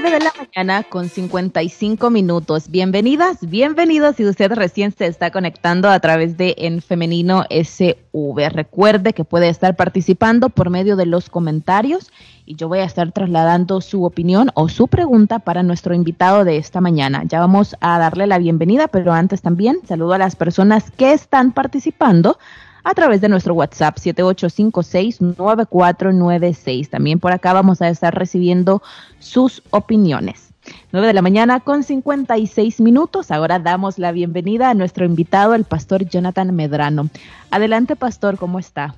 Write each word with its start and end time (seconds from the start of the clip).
De 0.00 0.20
la 0.20 0.32
mañana 0.38 0.84
con 0.84 1.10
55 1.10 2.08
minutos. 2.08 2.70
Bienvenidas, 2.70 3.36
bienvenidos 3.42 4.16
si 4.16 4.24
usted 4.24 4.50
recién 4.52 4.90
se 4.90 5.06
está 5.06 5.30
conectando 5.30 5.90
a 5.90 6.00
través 6.00 6.38
de 6.38 6.54
En 6.56 6.80
Femenino 6.80 7.44
SV. 7.50 8.48
Recuerde 8.48 9.12
que 9.12 9.24
puede 9.24 9.50
estar 9.50 9.76
participando 9.76 10.48
por 10.48 10.70
medio 10.70 10.96
de 10.96 11.04
los 11.04 11.28
comentarios 11.28 12.10
y 12.46 12.56
yo 12.56 12.68
voy 12.68 12.78
a 12.78 12.84
estar 12.84 13.12
trasladando 13.12 13.82
su 13.82 14.04
opinión 14.04 14.50
o 14.54 14.70
su 14.70 14.88
pregunta 14.88 15.40
para 15.40 15.62
nuestro 15.62 15.94
invitado 15.94 16.44
de 16.44 16.56
esta 16.56 16.80
mañana. 16.80 17.24
Ya 17.26 17.38
vamos 17.38 17.76
a 17.80 17.98
darle 17.98 18.26
la 18.26 18.38
bienvenida, 18.38 18.88
pero 18.88 19.12
antes 19.12 19.42
también 19.42 19.80
saludo 19.86 20.14
a 20.14 20.18
las 20.18 20.36
personas 20.36 20.90
que 20.90 21.12
están 21.12 21.52
participando 21.52 22.38
a 22.84 22.94
través 22.94 23.20
de 23.20 23.28
nuestro 23.28 23.54
WhatsApp 23.54 23.98
7856-9496. 23.98 26.88
También 26.88 27.20
por 27.20 27.32
acá 27.32 27.52
vamos 27.52 27.82
a 27.82 27.88
estar 27.88 28.14
recibiendo 28.14 28.82
sus 29.18 29.62
opiniones. 29.70 30.52
9 30.92 31.08
de 31.08 31.14
la 31.14 31.22
mañana 31.22 31.60
con 31.60 31.82
56 31.82 32.80
minutos. 32.80 33.30
Ahora 33.30 33.58
damos 33.58 33.98
la 33.98 34.12
bienvenida 34.12 34.70
a 34.70 34.74
nuestro 34.74 35.04
invitado, 35.04 35.54
el 35.54 35.64
pastor 35.64 36.04
Jonathan 36.04 36.54
Medrano. 36.54 37.08
Adelante, 37.50 37.96
pastor, 37.96 38.38
¿cómo 38.38 38.58
está? 38.58 38.94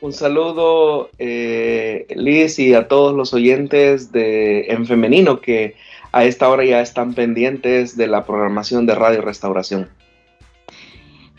Un 0.00 0.12
saludo, 0.12 1.10
eh, 1.18 2.06
Liz, 2.14 2.58
y 2.58 2.74
a 2.74 2.88
todos 2.88 3.14
los 3.14 3.32
oyentes 3.32 4.12
de 4.12 4.66
En 4.68 4.86
Femenino 4.86 5.40
que 5.40 5.76
a 6.12 6.24
esta 6.24 6.48
hora 6.48 6.64
ya 6.64 6.80
están 6.80 7.14
pendientes 7.14 7.96
de 7.96 8.06
la 8.06 8.24
programación 8.24 8.86
de 8.86 8.94
Radio 8.94 9.22
Restauración. 9.22 9.88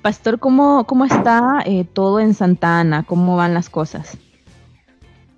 Pastor, 0.06 0.38
¿cómo, 0.38 0.86
cómo 0.86 1.04
está 1.06 1.64
eh, 1.66 1.84
todo 1.92 2.20
en 2.20 2.36
Santa 2.36 2.80
Ana? 2.80 3.06
¿Cómo 3.08 3.38
van 3.38 3.56
las 3.56 3.72
cosas? 3.72 4.20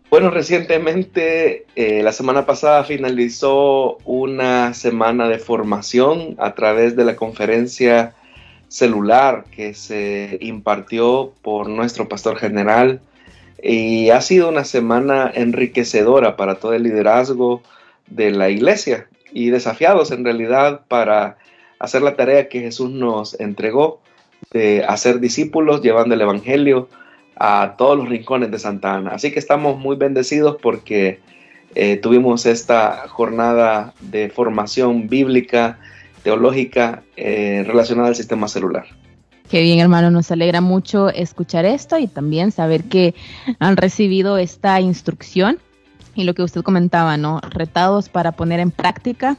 Bueno, 0.09 0.29
recientemente, 0.29 1.65
eh, 1.77 2.03
la 2.03 2.11
semana 2.11 2.45
pasada 2.45 2.83
finalizó 2.83 3.97
una 4.03 4.73
semana 4.73 5.29
de 5.29 5.39
formación 5.39 6.35
a 6.37 6.53
través 6.53 6.97
de 6.97 7.05
la 7.05 7.15
conferencia 7.15 8.13
celular 8.67 9.45
que 9.51 9.73
se 9.73 10.37
impartió 10.41 11.31
por 11.41 11.69
nuestro 11.69 12.09
pastor 12.09 12.35
general 12.35 12.99
y 13.63 14.09
ha 14.09 14.19
sido 14.19 14.49
una 14.49 14.65
semana 14.65 15.31
enriquecedora 15.33 16.35
para 16.35 16.55
todo 16.55 16.73
el 16.73 16.83
liderazgo 16.83 17.61
de 18.07 18.31
la 18.31 18.49
iglesia 18.49 19.07
y 19.31 19.49
desafiados 19.49 20.11
en 20.11 20.25
realidad 20.25 20.81
para 20.89 21.37
hacer 21.79 22.01
la 22.01 22.17
tarea 22.17 22.49
que 22.49 22.59
Jesús 22.59 22.89
nos 22.89 23.39
entregó 23.39 24.01
de 24.51 24.83
hacer 24.85 25.19
discípulos 25.19 25.81
llevando 25.81 26.15
el 26.15 26.21
Evangelio 26.21 26.89
a 27.35 27.75
todos 27.77 27.97
los 27.97 28.09
rincones 28.09 28.51
de 28.51 28.59
Santa 28.59 28.95
Ana. 28.95 29.11
Así 29.11 29.31
que 29.31 29.39
estamos 29.39 29.77
muy 29.77 29.95
bendecidos 29.95 30.57
porque 30.61 31.19
eh, 31.75 31.97
tuvimos 31.97 32.45
esta 32.45 33.07
jornada 33.07 33.93
de 33.99 34.29
formación 34.29 35.07
bíblica, 35.07 35.79
teológica 36.23 37.03
eh, 37.15 37.63
relacionada 37.67 38.09
al 38.09 38.15
sistema 38.15 38.47
celular. 38.47 38.85
Qué 39.49 39.61
bien, 39.61 39.79
hermano, 39.79 40.11
nos 40.11 40.29
alegra 40.31 40.59
mucho 40.59 41.09
escuchar 41.09 41.65
esto 41.65 41.97
y 41.97 42.07
también 42.07 42.51
saber 42.51 42.83
que 42.83 43.15
han 43.59 43.77
recibido 43.77 44.37
esta 44.37 44.81
instrucción 44.81 45.59
y 46.15 46.23
lo 46.23 46.33
que 46.33 46.41
usted 46.41 46.63
comentaba, 46.63 47.15
¿no? 47.15 47.39
Retados 47.41 48.09
para 48.09 48.33
poner 48.33 48.59
en 48.59 48.71
práctica 48.71 49.37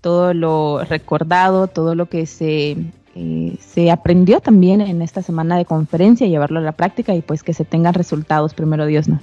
todo 0.00 0.32
lo 0.32 0.84
recordado, 0.84 1.66
todo 1.66 1.94
lo 1.94 2.06
que 2.06 2.26
se 2.26 2.76
eh, 3.20 3.56
se 3.58 3.90
aprendió 3.90 4.38
también 4.38 4.80
en 4.80 5.02
esta 5.02 5.22
semana 5.22 5.56
de 5.56 5.64
conferencia, 5.64 6.28
llevarlo 6.28 6.60
a 6.60 6.62
la 6.62 6.70
práctica 6.70 7.16
y 7.16 7.20
pues 7.20 7.42
que 7.42 7.52
se 7.52 7.64
tengan 7.64 7.94
resultados, 7.94 8.54
primero 8.54 8.86
Dios, 8.86 9.08
¿no? 9.08 9.18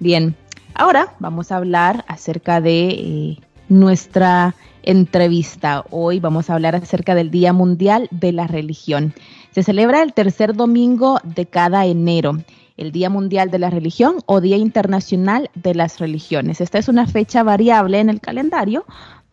Bien, 0.00 0.34
ahora 0.74 1.14
vamos 1.20 1.52
a 1.52 1.56
hablar 1.58 2.04
acerca 2.08 2.60
de 2.60 2.88
eh, 2.88 3.38
nuestra 3.68 4.56
entrevista. 4.82 5.84
Hoy 5.90 6.18
vamos 6.18 6.50
a 6.50 6.54
hablar 6.54 6.74
acerca 6.74 7.14
del 7.14 7.30
Día 7.30 7.52
Mundial 7.52 8.08
de 8.10 8.32
la 8.32 8.48
Religión. 8.48 9.14
Se 9.52 9.62
celebra 9.62 10.02
el 10.02 10.12
tercer 10.12 10.56
domingo 10.56 11.20
de 11.22 11.46
cada 11.46 11.86
enero 11.86 12.38
el 12.76 12.90
Día 12.92 13.08
Mundial 13.10 13.50
de 13.50 13.58
la 13.58 13.70
Religión 13.70 14.16
o 14.26 14.40
Día 14.40 14.56
Internacional 14.56 15.50
de 15.54 15.74
las 15.74 16.00
Religiones. 16.00 16.60
Esta 16.60 16.78
es 16.78 16.88
una 16.88 17.06
fecha 17.06 17.42
variable 17.42 18.00
en 18.00 18.10
el 18.10 18.20
calendario 18.20 18.84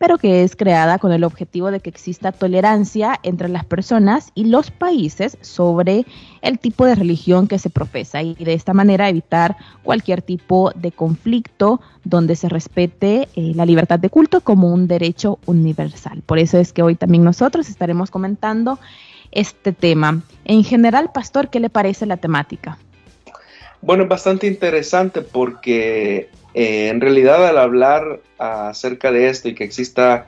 pero 0.02 0.18
que 0.18 0.42
es 0.42 0.56
creada 0.56 0.98
con 0.98 1.12
el 1.12 1.22
objetivo 1.22 1.70
de 1.70 1.78
que 1.78 1.88
exista 1.88 2.32
tolerancia 2.32 3.20
entre 3.22 3.48
las 3.48 3.64
personas 3.64 4.32
y 4.34 4.46
los 4.46 4.72
países 4.72 5.38
sobre 5.42 6.04
el 6.40 6.58
tipo 6.58 6.86
de 6.86 6.96
religión 6.96 7.46
que 7.46 7.60
se 7.60 7.70
profesa 7.70 8.20
y 8.20 8.34
de 8.34 8.52
esta 8.52 8.74
manera 8.74 9.08
evitar 9.08 9.56
cualquier 9.84 10.20
tipo 10.20 10.72
de 10.74 10.90
conflicto 10.90 11.80
donde 12.02 12.34
se 12.34 12.48
respete 12.48 13.28
eh, 13.36 13.52
la 13.54 13.64
libertad 13.64 14.00
de 14.00 14.10
culto 14.10 14.40
como 14.40 14.72
un 14.74 14.88
derecho 14.88 15.38
universal. 15.46 16.20
Por 16.26 16.40
eso 16.40 16.58
es 16.58 16.72
que 16.72 16.82
hoy 16.82 16.96
también 16.96 17.22
nosotros 17.22 17.68
estaremos 17.68 18.10
comentando 18.10 18.80
este 19.30 19.70
tema. 19.70 20.20
En 20.44 20.64
general, 20.64 21.12
Pastor, 21.14 21.48
¿qué 21.48 21.60
le 21.60 21.70
parece 21.70 22.06
la 22.06 22.16
temática? 22.16 22.76
Bueno, 23.80 24.02
es 24.02 24.08
bastante 24.08 24.48
interesante 24.48 25.22
porque 25.22 26.28
eh, 26.54 26.88
en 26.88 27.00
realidad 27.00 27.46
al 27.46 27.58
hablar 27.58 28.20
acerca 28.38 29.10
de 29.10 29.28
esto 29.28 29.48
y 29.48 29.54
que 29.54 29.64
exista 29.64 30.26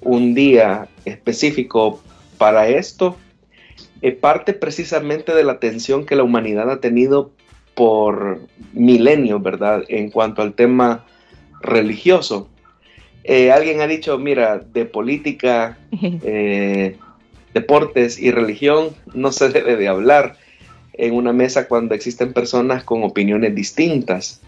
un 0.00 0.34
día 0.34 0.88
específico 1.04 2.00
para 2.38 2.68
esto, 2.68 3.16
eh, 4.02 4.12
parte 4.12 4.52
precisamente 4.52 5.34
de 5.34 5.44
la 5.44 5.52
atención 5.52 6.06
que 6.06 6.16
la 6.16 6.22
humanidad 6.22 6.70
ha 6.70 6.80
tenido 6.80 7.30
por 7.74 8.40
milenios, 8.72 9.42
¿verdad? 9.42 9.84
En 9.88 10.10
cuanto 10.10 10.42
al 10.42 10.54
tema 10.54 11.04
religioso. 11.60 12.48
Eh, 13.24 13.52
alguien 13.52 13.80
ha 13.80 13.86
dicho, 13.86 14.18
mira, 14.18 14.58
de 14.58 14.86
política, 14.86 15.78
deportes 17.54 18.18
y 18.18 18.30
religión 18.30 18.88
no 19.14 19.32
se 19.32 19.50
debe 19.50 19.76
de 19.76 19.88
hablar 19.88 20.36
en 20.94 21.14
una 21.14 21.32
mesa 21.32 21.68
cuando 21.68 21.94
existen 21.94 22.32
personas 22.32 22.84
con 22.84 23.02
opiniones 23.02 23.54
distintas. 23.54 24.40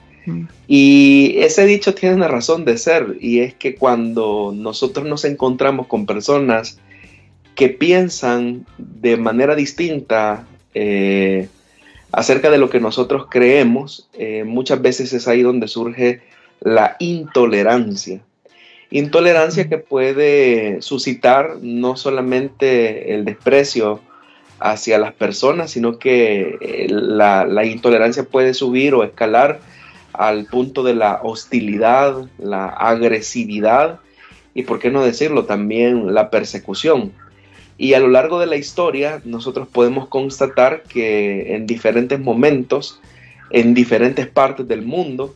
Y 0.69 1.35
ese 1.39 1.67
dicho 1.67 1.95
tiene 1.95 2.15
una 2.15 2.29
razón 2.29 2.65
de 2.65 2.79
ser 2.79 3.17
y 3.21 3.41
es 3.41 3.55
que 3.55 3.75
cuando 3.75 4.53
nosotros 4.55 5.07
nos 5.07 5.25
encontramos 5.25 5.87
con 5.87 6.07
personas 6.07 6.79
que 7.55 7.69
piensan 7.69 8.67
de 8.79 9.17
manera 9.17 9.55
distinta 9.55 10.47
eh, 10.75 11.49
acerca 12.13 12.51
de 12.51 12.59
lo 12.59 12.71
que 12.71 12.81
nosotros 12.81 13.27
creemos, 13.31 14.09
eh, 14.15 14.45
muchas 14.45 14.81
veces 14.81 15.13
es 15.13 15.29
ahí 15.29 15.43
donde 15.43 15.69
surge 15.69 16.21
la 16.61 16.97
intolerancia. 16.99 18.21
Intolerancia 18.91 19.69
que 19.69 19.79
puede 19.79 20.83
suscitar 20.83 21.57
no 21.63 21.97
solamente 21.97 23.15
el 23.15 23.25
desprecio 23.25 24.01
hacia 24.61 24.99
las 24.99 25.13
personas, 25.15 25.71
sino 25.71 25.99
que 25.99 26.59
eh, 26.61 26.87
la, 26.89 27.45
la 27.47 27.65
intolerancia 27.65 28.25
puede 28.25 28.55
subir 28.55 28.95
o 28.95 29.03
escalar 29.03 29.61
al 30.13 30.47
punto 30.47 30.83
de 30.83 30.95
la 30.95 31.21
hostilidad, 31.23 32.27
la 32.39 32.67
agresividad 32.67 34.01
y, 34.55 34.63
por 34.63 34.79
qué 34.79 34.91
no 34.91 35.03
decirlo, 35.03 35.45
también 35.45 36.15
la 36.15 36.31
persecución. 36.31 37.13
Y 37.79 37.95
a 37.95 38.01
lo 38.01 38.09
largo 38.09 38.39
de 38.39 38.47
la 38.47 38.57
historia 38.57 39.23
nosotros 39.25 39.67
podemos 39.69 40.09
constatar 40.09 40.83
que 40.83 41.55
en 41.55 41.67
diferentes 41.67 42.21
momentos, 42.21 43.01
en 43.51 43.75
diferentes 43.75 44.27
partes 44.27 44.69
del 44.69 44.83
mundo, 44.83 45.35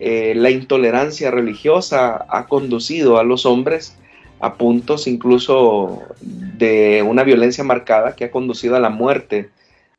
eh, 0.00 0.34
la 0.34 0.50
intolerancia 0.50 1.30
religiosa 1.30 2.26
ha 2.28 2.46
conducido 2.46 3.18
a 3.18 3.24
los 3.24 3.46
hombres 3.46 3.96
a 4.40 4.54
puntos 4.54 5.06
incluso 5.06 6.02
de 6.20 7.02
una 7.06 7.22
violencia 7.22 7.64
marcada 7.64 8.16
que 8.16 8.24
ha 8.24 8.30
conducido 8.30 8.76
a 8.76 8.80
la 8.80 8.90
muerte 8.90 9.50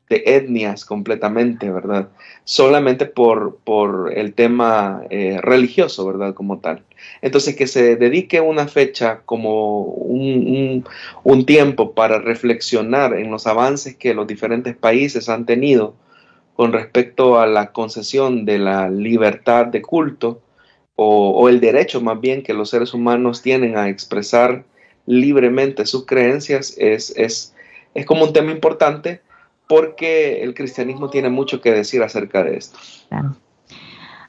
de 0.10 0.24
etnias 0.26 0.86
completamente, 0.86 1.72
¿verdad? 1.72 2.10
Solamente 2.44 3.06
por, 3.06 3.58
por 3.64 4.14
el 4.16 4.34
tema 4.34 5.04
eh, 5.10 5.40
religioso, 5.42 6.06
¿verdad? 6.06 6.34
Como 6.34 6.60
tal. 6.60 6.84
Entonces, 7.22 7.56
que 7.56 7.68
se 7.68 7.96
dedique 7.96 8.40
una 8.40 8.68
fecha 8.68 9.22
como 9.26 9.82
un, 9.82 10.86
un, 11.24 11.46
tiempo 11.46 11.94
para 11.94 12.20
reflexionar 12.20 13.16
en 13.16 13.32
los 13.32 13.48
avances 13.48 13.96
que 13.96 14.14
los 14.14 14.28
diferentes 14.28 14.76
países 14.76 15.28
han 15.28 15.46
tenido 15.46 15.96
con 16.56 16.72
respecto 16.72 17.40
a 17.40 17.48
la 17.48 17.72
concesión 17.72 18.46
de 18.46 18.60
la 18.60 18.90
libertad 18.90 19.66
de 19.66 19.82
culto 19.82 20.42
o, 20.96 21.32
o 21.32 21.50
el 21.50 21.60
derecho 21.60 22.00
más 22.00 22.22
bien 22.22 22.44
que 22.44 22.54
los 22.54 22.70
seres 22.70 22.94
humanos 22.94 23.42
tienen 23.42 23.78
a 23.78 23.90
expresar 23.90 24.64
libremente 25.06 25.86
sus 25.86 26.06
creencias 26.06 26.76
es, 26.78 27.14
es, 27.18 27.54
es 27.94 28.06
como 28.06 28.24
un 28.24 28.34
tema 28.34 28.52
importante 28.52 29.22
porque 29.68 30.44
el 30.44 30.54
cristianismo 30.54 31.10
tiene 31.10 31.30
mucho 31.30 31.62
que 31.62 31.72
decir 31.72 32.04
acerca 32.04 32.44
de 32.44 32.58
esto. 32.58 32.78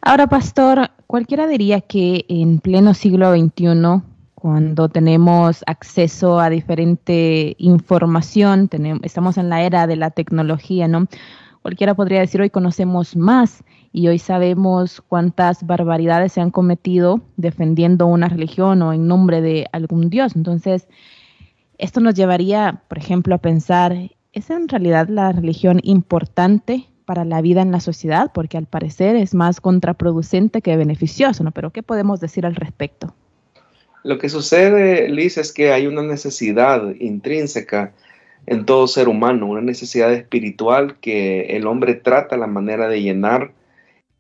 Ahora, 0.01 0.27
pastor, 0.29 0.91
cualquiera 1.07 1.47
diría 1.47 1.81
que 1.81 2.25
en 2.29 2.61
pleno 2.61 2.95
siglo 2.95 3.33
XXI, 3.33 4.03
cuando 4.35 4.89
tenemos 4.89 5.65
acceso 5.67 6.39
a 6.39 6.51
diferente 6.51 7.57
información, 7.59 8.69
tenemos, 8.69 9.03
estamos 9.03 9.37
en 9.39 9.49
la 9.49 9.63
era 9.63 9.87
de 9.87 9.97
la 9.97 10.11
tecnología, 10.11 10.87
¿no? 10.87 11.07
Cualquiera 11.63 11.95
podría 11.95 12.21
decir 12.21 12.41
hoy 12.41 12.51
conocemos 12.51 13.17
más 13.17 13.65
y 13.93 14.07
hoy 14.07 14.21
sabemos 14.21 15.03
cuántas 15.09 15.67
barbaridades 15.67 16.33
se 16.33 16.41
han 16.41 16.53
cometido 16.53 17.23
defendiendo 17.37 18.07
una 18.07 18.29
religión 18.29 18.83
o 18.83 18.93
en 18.93 19.09
nombre 19.09 19.41
de 19.41 19.67
algún 19.73 20.09
dios. 20.09 20.37
Entonces, 20.37 20.87
esto 21.79 22.01
nos 22.01 22.15
llevaría, 22.15 22.83
por 22.87 22.99
ejemplo, 22.99 23.35
a 23.35 23.39
pensar, 23.39 23.97
¿es 24.37 24.51
en 24.51 24.69
realidad 24.69 25.09
la 25.09 25.33
religión 25.33 25.81
importante 25.83 26.85
para 27.07 27.25
la 27.25 27.41
vida 27.41 27.63
en 27.63 27.73
la 27.73 27.81
sociedad? 27.81 28.31
Porque 28.35 28.59
al 28.59 28.67
parecer 28.67 29.17
es 29.17 29.35
más 29.35 29.63
contraproducente 29.63 30.61
que 30.61 30.77
beneficioso, 30.77 31.43
¿no? 31.43 31.53
Pero 31.53 31.71
¿qué 31.71 31.83
podemos 31.83 32.21
decir 32.21 32.45
al 32.45 32.55
respecto? 32.55 33.15
Lo 34.05 34.19
que 34.19 34.29
sucede, 34.29 35.09
Liz, 35.09 35.39
es 35.39 35.55
que 35.55 35.73
hay 35.73 35.87
una 35.87 36.03
necesidad 36.03 36.95
intrínseca 37.01 37.95
en 38.45 38.67
todo 38.67 38.87
ser 38.87 39.09
humano, 39.09 39.47
una 39.47 39.63
necesidad 39.63 40.13
espiritual 40.13 40.99
que 41.01 41.57
el 41.57 41.67
hombre 41.67 41.95
trata 41.95 42.37
la 42.37 42.47
manera 42.47 42.89
de 42.89 43.01
llenar 43.01 43.53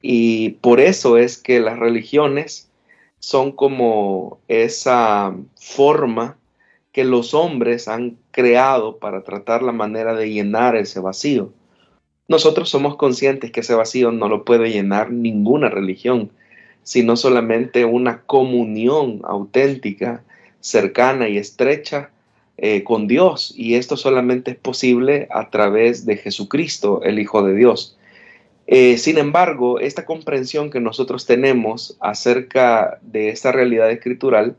y 0.00 0.50
por 0.62 0.80
eso 0.80 1.18
es 1.18 1.36
que 1.36 1.60
las 1.60 1.78
religiones 1.78 2.70
son 3.18 3.52
como 3.52 4.38
esa 4.48 5.36
forma 5.56 6.38
que 6.92 7.04
los 7.04 7.34
hombres 7.34 7.86
han 7.86 8.16
creado 8.36 8.98
para 8.98 9.22
tratar 9.22 9.62
la 9.62 9.72
manera 9.72 10.14
de 10.14 10.30
llenar 10.30 10.76
ese 10.76 11.00
vacío. 11.00 11.52
Nosotros 12.28 12.68
somos 12.68 12.96
conscientes 12.96 13.50
que 13.50 13.60
ese 13.60 13.74
vacío 13.74 14.12
no 14.12 14.28
lo 14.28 14.44
puede 14.44 14.70
llenar 14.70 15.10
ninguna 15.10 15.70
religión, 15.70 16.30
sino 16.82 17.16
solamente 17.16 17.86
una 17.86 18.22
comunión 18.22 19.22
auténtica, 19.24 20.22
cercana 20.60 21.30
y 21.30 21.38
estrecha 21.38 22.10
eh, 22.58 22.84
con 22.84 23.08
Dios. 23.08 23.54
Y 23.56 23.76
esto 23.76 23.96
solamente 23.96 24.50
es 24.50 24.56
posible 24.58 25.28
a 25.30 25.48
través 25.48 26.04
de 26.04 26.18
Jesucristo, 26.18 27.00
el 27.04 27.18
Hijo 27.18 27.42
de 27.42 27.54
Dios. 27.54 27.96
Eh, 28.66 28.98
sin 28.98 29.16
embargo, 29.16 29.80
esta 29.80 30.04
comprensión 30.04 30.70
que 30.70 30.80
nosotros 30.80 31.24
tenemos 31.24 31.96
acerca 32.00 32.98
de 33.00 33.30
esta 33.30 33.50
realidad 33.50 33.90
escritural, 33.90 34.56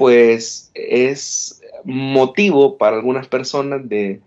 pues 0.00 0.70
es 0.72 1.60
motivo 1.84 2.78
para 2.78 2.96
algunas 2.96 3.28
personas 3.28 3.86
de, 3.86 4.22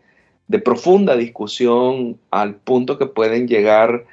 profunda 0.64 1.16
discusión 1.16 2.20
al 2.30 2.54
punto 2.54 3.00
que 3.00 3.08
pueden 3.08 3.48
llegar 3.48 4.06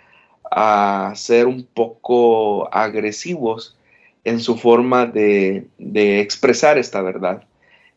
a 0.51 1.13
ser 1.17 1.47
un 1.47 1.65
poco 1.65 2.75
agresivos 2.75 3.77
en 4.25 4.41
su 4.41 4.57
forma 4.57 5.05
de, 5.05 5.67
de 5.77 6.21
expresar 6.21 6.79
esta 6.79 7.03
verdad. 7.03 7.45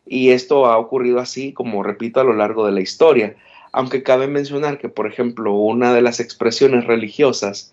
Y 0.04 0.32
esto 0.32 0.66
ha 0.66 0.76
ocurrido 0.76 1.18
así, 1.18 1.54
como 1.54 1.82
repito, 1.82 2.20
a 2.20 2.24
lo 2.24 2.34
largo 2.34 2.66
de 2.66 2.72
la 2.72 2.82
historia. 2.82 3.34
Aunque 3.72 4.02
cabe 4.02 4.26
mencionar 4.26 4.76
que, 4.76 4.90
por 4.90 5.06
ejemplo, 5.06 5.54
una 5.54 5.94
de 5.94 6.02
las 6.02 6.20
expresiones 6.20 6.84
religiosas 6.84 7.72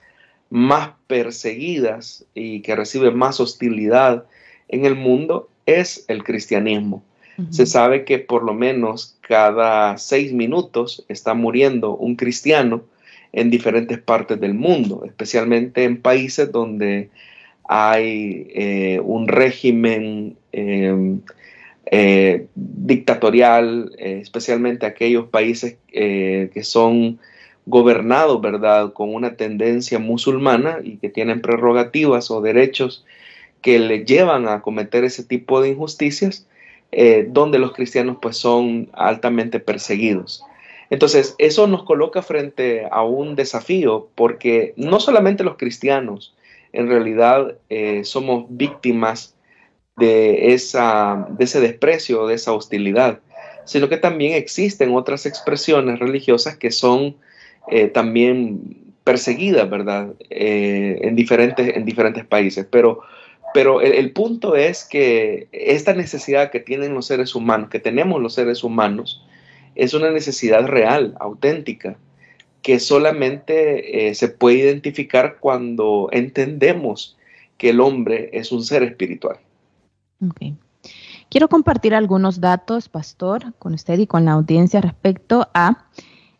más 0.50 0.92
perseguidas 1.08 2.24
y 2.34 2.62
que 2.62 2.78
recibe 2.78 3.12
más 3.12 3.42
hostilidad 3.42 4.24
en 4.70 4.86
el 4.86 4.96
mundo 4.96 5.50
es 5.80 6.06
el 6.08 6.24
cristianismo. 6.24 7.04
Se 7.50 7.66
sabe 7.66 8.06
que 8.06 8.20
por 8.20 8.44
lo 8.44 8.54
menos 8.54 9.18
cada 9.22 9.98
seis 9.98 10.32
minutos 10.32 11.04
está 11.08 11.34
muriendo 11.34 11.96
un 11.96 12.16
cristiano 12.16 12.84
en 13.34 13.50
diferentes 13.50 13.98
partes 13.98 14.40
del 14.40 14.54
mundo, 14.54 15.04
especialmente 15.06 15.86
en 15.86 16.02
países 16.02 16.52
donde 16.52 17.10
hay 17.68 18.48
eh, 18.54 19.00
un 19.04 19.28
régimen 19.28 20.36
em, 20.52 21.22
eh, 21.86 22.48
dictatorial, 22.56 23.92
eh, 23.98 24.20
especialmente 24.22 24.86
aquellos 24.86 25.28
países 25.30 25.78
que 25.88 26.64
son 26.64 27.18
gobernados, 27.66 28.42
¿verdad?, 28.42 28.94
con 28.94 29.14
una 29.14 29.36
tendencia 29.36 30.00
musulmana 30.00 30.80
y 30.84 30.98
que 30.98 31.10
tienen 31.10 31.42
prerrogativas 31.42 32.30
o 32.32 32.42
derechos 32.42 33.06
que 33.62 33.80
le 33.80 34.06
llevan 34.06 34.48
a 34.48 34.62
cometer 34.62 35.04
ese 35.04 35.24
tipo 35.24 35.62
de 35.62 35.70
injusticias, 35.70 36.48
eh, 36.92 37.28
donde 37.30 37.60
los 37.60 37.74
cristianos 37.74 38.18
pues 38.22 38.38
son 38.38 38.90
altamente 38.94 39.60
perseguidos. 39.60 40.44
Entonces, 40.90 41.36
eso 41.38 41.68
nos 41.68 41.84
coloca 41.84 42.22
frente 42.22 42.86
a 42.92 43.04
un 43.04 43.36
desafío 43.36 44.10
porque 44.14 44.74
no 44.76 45.00
solamente 45.00 45.46
los 45.46 45.56
cristianos 45.56 46.36
en 46.74 46.90
realidad 46.90 47.56
eh, 47.70 48.04
somos 48.04 48.46
víctimas 48.50 49.36
de, 49.96 50.54
esa, 50.54 51.28
de 51.30 51.46
ese 51.46 51.62
desprecio, 51.62 52.28
de 52.28 52.36
esa 52.36 52.52
hostilidad, 52.52 53.20
sino 53.64 53.88
que 53.88 53.98
también 53.98 54.34
existen 54.34 54.94
otras 54.94 55.26
expresiones 55.26 56.00
religiosas 56.00 56.58
que 56.58 56.72
son 56.72 57.16
eh, 57.70 57.88
también 57.88 58.94
perseguidas, 59.06 59.70
¿verdad? 59.70 60.14
en, 60.30 61.16
diferentes, 61.16 61.76
en 61.76 61.86
diferentes 61.86 62.26
países. 62.26 62.68
Pero 62.70 63.02
pero 63.54 63.82
el, 63.82 64.12
punto 64.12 64.56
es 64.56 64.84
que 64.84 65.48
esta 65.52 65.94
necesidad 65.94 66.52
que 66.52 66.60
tienen 66.60 66.94
los 66.94 67.08
seres 67.08 67.36
humanos, 67.36 67.70
que 67.70 67.80
tenemos 67.80 68.22
los 68.22 68.34
seres 68.34 68.64
humanos, 68.64 69.24
es 69.76 69.94
una 69.94 70.12
necesidad 70.12 70.66
real, 70.68 71.16
auténtica, 71.20 71.98
que 72.62 72.80
solamente 72.80 74.10
eh, 74.10 74.16
se 74.16 74.30
puede 74.30 74.58
identificar 74.58 75.38
cuando 75.40 76.10
entendemos 76.12 77.18
que 77.58 77.70
el 77.70 77.80
hombre 77.80 78.30
es 78.34 78.52
un 78.52 78.64
ser 78.64 78.84
espiritual. 78.84 79.38
Quiero 81.30 81.48
compartir 81.48 81.96
algunos 81.96 82.42
datos, 82.42 82.90
pastor, 82.90 83.54
con 83.58 83.74
usted 83.74 83.98
y 84.00 84.08
con 84.08 84.26
la 84.26 84.34
audiencia 84.34 84.82
respecto 84.82 85.50
a 85.54 85.86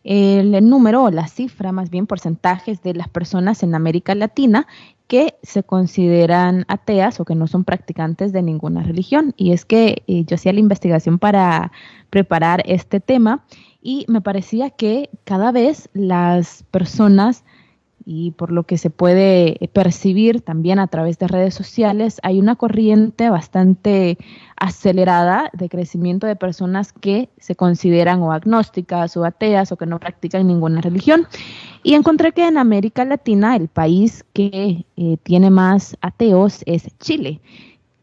el 0.04 0.68
número 0.68 1.04
o 1.04 1.10
la 1.10 1.28
cifra, 1.28 1.72
más 1.72 1.90
bien 1.90 2.06
porcentajes 2.06 2.82
de 2.82 2.94
las 2.94 3.08
personas 3.08 3.62
en 3.62 3.74
América 3.74 4.14
Latina 4.14 4.66
que 5.06 5.34
se 5.42 5.62
consideran 5.62 6.64
ateas 6.68 7.20
o 7.20 7.26
que 7.26 7.34
no 7.34 7.46
son 7.46 7.64
practicantes 7.64 8.32
de 8.32 8.40
ninguna 8.40 8.82
religión. 8.82 9.34
Y 9.36 9.52
es 9.52 9.66
que 9.66 10.02
eh, 10.06 10.24
yo 10.24 10.36
hacía 10.36 10.54
la 10.54 10.60
investigación 10.60 11.18
para 11.18 11.70
preparar 12.08 12.62
este 12.64 12.98
tema 12.98 13.44
y 13.82 14.06
me 14.08 14.20
parecía 14.20 14.70
que 14.70 15.10
cada 15.24 15.52
vez 15.52 15.90
las 15.92 16.64
personas 16.70 17.44
y 18.04 18.32
por 18.32 18.52
lo 18.52 18.64
que 18.64 18.78
se 18.78 18.90
puede 18.90 19.58
percibir 19.72 20.40
también 20.40 20.78
a 20.78 20.86
través 20.86 21.18
de 21.18 21.28
redes 21.28 21.54
sociales, 21.54 22.20
hay 22.22 22.38
una 22.38 22.56
corriente 22.56 23.30
bastante 23.30 24.18
acelerada 24.56 25.50
de 25.52 25.68
crecimiento 25.68 26.26
de 26.26 26.36
personas 26.36 26.92
que 26.92 27.28
se 27.38 27.56
consideran 27.56 28.22
o 28.22 28.32
agnósticas 28.32 29.16
o 29.16 29.24
ateas 29.24 29.72
o 29.72 29.76
que 29.76 29.86
no 29.86 29.98
practican 29.98 30.46
ninguna 30.46 30.80
religión. 30.80 31.26
Y 31.82 31.94
encontré 31.94 32.32
que 32.32 32.46
en 32.46 32.58
América 32.58 33.04
Latina 33.04 33.56
el 33.56 33.68
país 33.68 34.24
que 34.32 34.86
eh, 34.96 35.16
tiene 35.22 35.50
más 35.50 35.96
ateos 36.00 36.62
es 36.66 36.86
Chile 36.98 37.40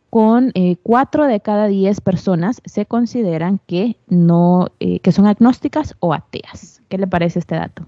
con 0.09 0.51
eh, 0.55 0.77
cuatro 0.81 1.25
de 1.27 1.39
cada 1.39 1.67
diez 1.67 2.01
personas 2.01 2.61
se 2.65 2.85
consideran 2.85 3.59
que 3.67 3.97
no 4.07 4.69
eh, 4.79 4.99
que 5.01 5.11
son 5.11 5.27
agnósticas 5.27 5.95
o 5.99 6.13
ateas. 6.13 6.81
¿Qué 6.89 6.97
le 6.97 7.07
parece 7.07 7.39
este 7.39 7.55
dato? 7.55 7.85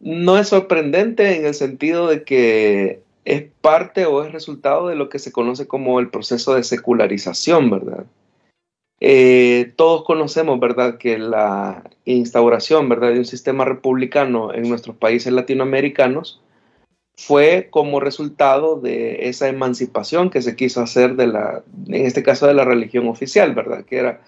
No 0.00 0.38
es 0.38 0.48
sorprendente 0.48 1.36
en 1.36 1.46
el 1.46 1.54
sentido 1.54 2.06
de 2.08 2.22
que 2.22 3.02
es 3.24 3.44
parte 3.60 4.06
o 4.06 4.24
es 4.24 4.32
resultado 4.32 4.88
de 4.88 4.96
lo 4.96 5.08
que 5.08 5.18
se 5.18 5.32
conoce 5.32 5.66
como 5.66 6.00
el 6.00 6.08
proceso 6.08 6.54
de 6.54 6.62
secularización, 6.62 7.70
¿verdad? 7.70 8.06
Eh, 9.00 9.72
todos 9.76 10.04
conocemos, 10.04 10.58
¿verdad?, 10.58 10.98
que 10.98 11.18
la 11.18 11.84
instauración, 12.04 12.88
¿verdad?, 12.88 13.12
de 13.12 13.18
un 13.18 13.24
sistema 13.24 13.64
republicano 13.64 14.52
en 14.54 14.68
nuestros 14.68 14.96
países 14.96 15.32
latinoamericanos 15.32 16.40
fue 17.16 17.68
como 17.70 18.00
resultado 18.00 18.80
de 18.80 19.28
esa 19.28 19.48
emancipación 19.48 20.30
que 20.30 20.40
se 20.40 20.56
quiso 20.56 20.80
hacer 20.80 21.16
de 21.16 21.26
la, 21.26 21.62
en 21.86 22.06
este 22.06 22.22
caso 22.22 22.46
de 22.46 22.54
la 22.54 22.64
religión 22.64 23.08
oficial, 23.08 23.54
¿verdad?, 23.54 23.84
que 23.84 23.98
era 23.98 24.20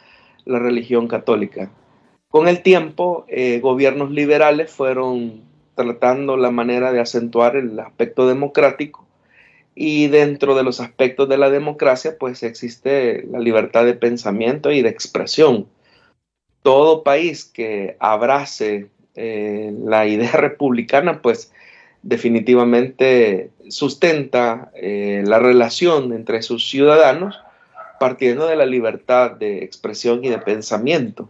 la 0.44 0.58
religión 0.58 1.08
católica. 1.08 1.70
Con 2.28 2.46
el 2.48 2.62
tiempo, 2.62 3.24
eh, 3.28 3.60
gobiernos 3.60 4.10
liberales 4.10 4.70
fueron 4.70 5.49
tratando 5.74 6.36
la 6.36 6.50
manera 6.50 6.92
de 6.92 7.00
acentuar 7.00 7.56
el 7.56 7.78
aspecto 7.78 8.26
democrático 8.26 9.06
y 9.74 10.08
dentro 10.08 10.54
de 10.54 10.62
los 10.62 10.80
aspectos 10.80 11.28
de 11.28 11.38
la 11.38 11.50
democracia 11.50 12.16
pues 12.18 12.42
existe 12.42 13.26
la 13.30 13.38
libertad 13.38 13.84
de 13.84 13.94
pensamiento 13.94 14.70
y 14.72 14.82
de 14.82 14.88
expresión. 14.88 15.66
Todo 16.62 17.02
país 17.02 17.44
que 17.44 17.96
abrace 17.98 18.88
eh, 19.14 19.72
la 19.84 20.06
idea 20.06 20.32
republicana 20.34 21.22
pues 21.22 21.52
definitivamente 22.02 23.50
sustenta 23.68 24.70
eh, 24.74 25.22
la 25.26 25.38
relación 25.38 26.12
entre 26.12 26.42
sus 26.42 26.68
ciudadanos 26.68 27.38
partiendo 28.00 28.46
de 28.46 28.56
la 28.56 28.64
libertad 28.64 29.32
de 29.32 29.62
expresión 29.62 30.24
y 30.24 30.30
de 30.30 30.38
pensamiento. 30.38 31.28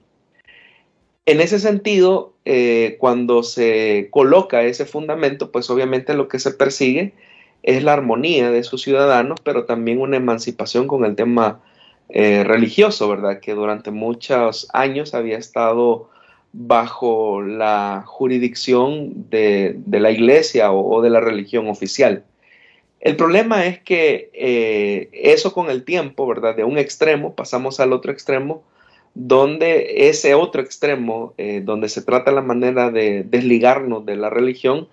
En 1.31 1.41
ese 1.41 1.61
sentido, 1.61 2.35
eh, 2.45 2.97
cuando 2.99 3.45
se 3.45 4.09
coloca 4.11 4.65
ese 4.65 4.85
fundamento, 4.85 5.53
pues 5.53 5.71
obviamente 5.71 6.15
lo 6.15 6.27
que 6.27 6.41
se 6.41 6.51
persigue 6.51 7.13
es 7.63 7.85
la 7.85 7.93
armonía 7.93 8.51
de 8.51 8.65
sus 8.65 8.83
ciudadanos, 8.83 9.39
pero 9.45 9.65
también 9.65 10.01
una 10.01 10.17
emancipación 10.17 10.89
con 10.89 11.05
el 11.05 11.15
tema 11.15 11.61
eh, 12.09 12.43
religioso, 12.43 13.09
¿verdad? 13.09 13.39
Que 13.39 13.55
durante 13.55 13.93
muchos 13.93 14.67
años 14.73 15.15
había 15.15 15.39
estado 15.39 16.11
bajo 16.53 17.43
la 17.43 18.03
jurisdicción 18.05 19.31
de, 19.31 19.79
la 19.89 20.11
iglesia 20.11 20.73
o, 20.73 21.01
de 21.01 21.11
la 21.11 21.21
religión 21.21 21.69
oficial. 21.69 22.25
El 22.99 23.15
problema 23.15 23.67
es 23.67 23.79
que 23.79 24.33
eh, 24.35 25.11
eso 25.13 25.53
con 25.53 25.71
el 25.71 25.85
tiempo, 25.85 26.27
¿verdad? 26.27 26.57
De 26.57 26.65
un 26.65 26.77
extremo 26.77 27.37
pasamos 27.37 27.79
al 27.79 27.93
otro 27.93 28.11
extremo, 28.11 28.65
donde 29.14 30.09
ese 30.09 30.35
otro 30.35 30.62
extremo, 30.62 31.35
eh, 31.37 31.61
donde 31.64 31.88
se 31.88 32.02
trata 32.02 32.31
la 32.31 32.43
manera 32.43 32.90
de 32.90 33.25
desligarnos 33.25 34.07
de 34.07 34.17
la 34.17 34.31
religión, 34.31 34.88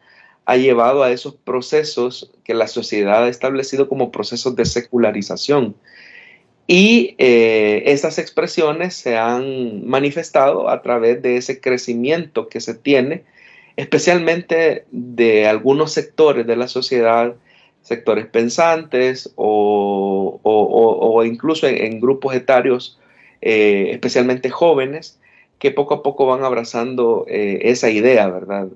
ha 0.45 0.57
llevado 0.57 1.03
a 1.03 1.11
esos 1.11 1.35
procesos 1.35 2.31
que 2.43 2.53
la 2.53 2.67
sociedad 2.67 3.25
ha 3.25 3.29
establecido 3.29 3.89
como 3.89 4.11
procesos 4.11 4.55
de 4.55 4.65
secularización. 4.65 5.75
Y 6.67 7.15
eh, 7.17 7.83
estas 7.85 8.17
expresiones 8.17 8.93
se 8.93 9.17
han 9.17 9.85
manifestado 9.85 10.69
a 10.69 10.81
través 10.81 11.21
de 11.21 11.37
ese 11.37 11.61
crecimiento 11.61 12.49
que 12.49 12.59
se 12.59 12.73
tiene, 12.73 13.23
especialmente 13.77 14.85
de 14.91 15.47
algunos 15.47 15.93
sectores 15.93 16.45
de 16.45 16.55
la 16.57 16.67
sociedad, 16.67 17.35
sectores 17.81 18.25
pensantes 18.25 19.31
o, 19.35 21.23
incluso 21.25 21.67
en, 21.67 22.01
grupos 22.01 22.35
etarios, 22.35 22.99
eh, 23.41 23.89
especialmente 23.91 24.49
jóvenes, 24.49 25.19
que 25.59 25.71
poco 25.71 25.95
a 25.95 26.03
poco 26.03 26.25
van 26.25 26.43
abrazando 26.43 27.25
eh, 27.27 27.59
esa 27.63 27.89
idea, 27.89 28.27
¿verdad? 28.27 28.67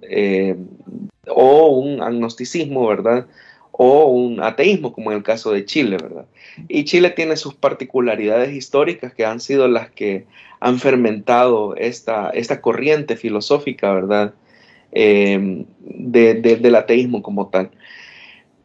o 1.27 1.68
un 1.68 2.01
agnosticismo, 2.01 2.88
¿verdad? 2.88 3.27
O 3.72 4.06
un 4.06 4.41
ateísmo, 4.44 4.91
como 4.91 5.12
en 5.12 5.18
el 5.18 5.24
caso 5.24 5.51
de 5.51 5.65
Chile, 5.65 5.98
¿verdad? 6.01 6.25
Y 6.68 6.84
Chile 6.86 7.12
tiene 7.12 7.38
sus 7.38 7.53
particularidades 7.53 8.51
históricas 8.53 9.13
que 9.13 9.25
han 9.25 9.39
sido 9.39 9.68
las 9.68 9.91
que 9.91 10.25
han 10.60 10.80
fermentado 10.80 11.75
esta, 11.75 12.32
esta 12.32 12.62
corriente 12.62 13.15
filosófica, 13.15 13.94
¿verdad? 13.94 14.34
Del 14.91 15.65
ateísmo 16.75 17.22
como 17.22 17.48
tal. 17.50 17.70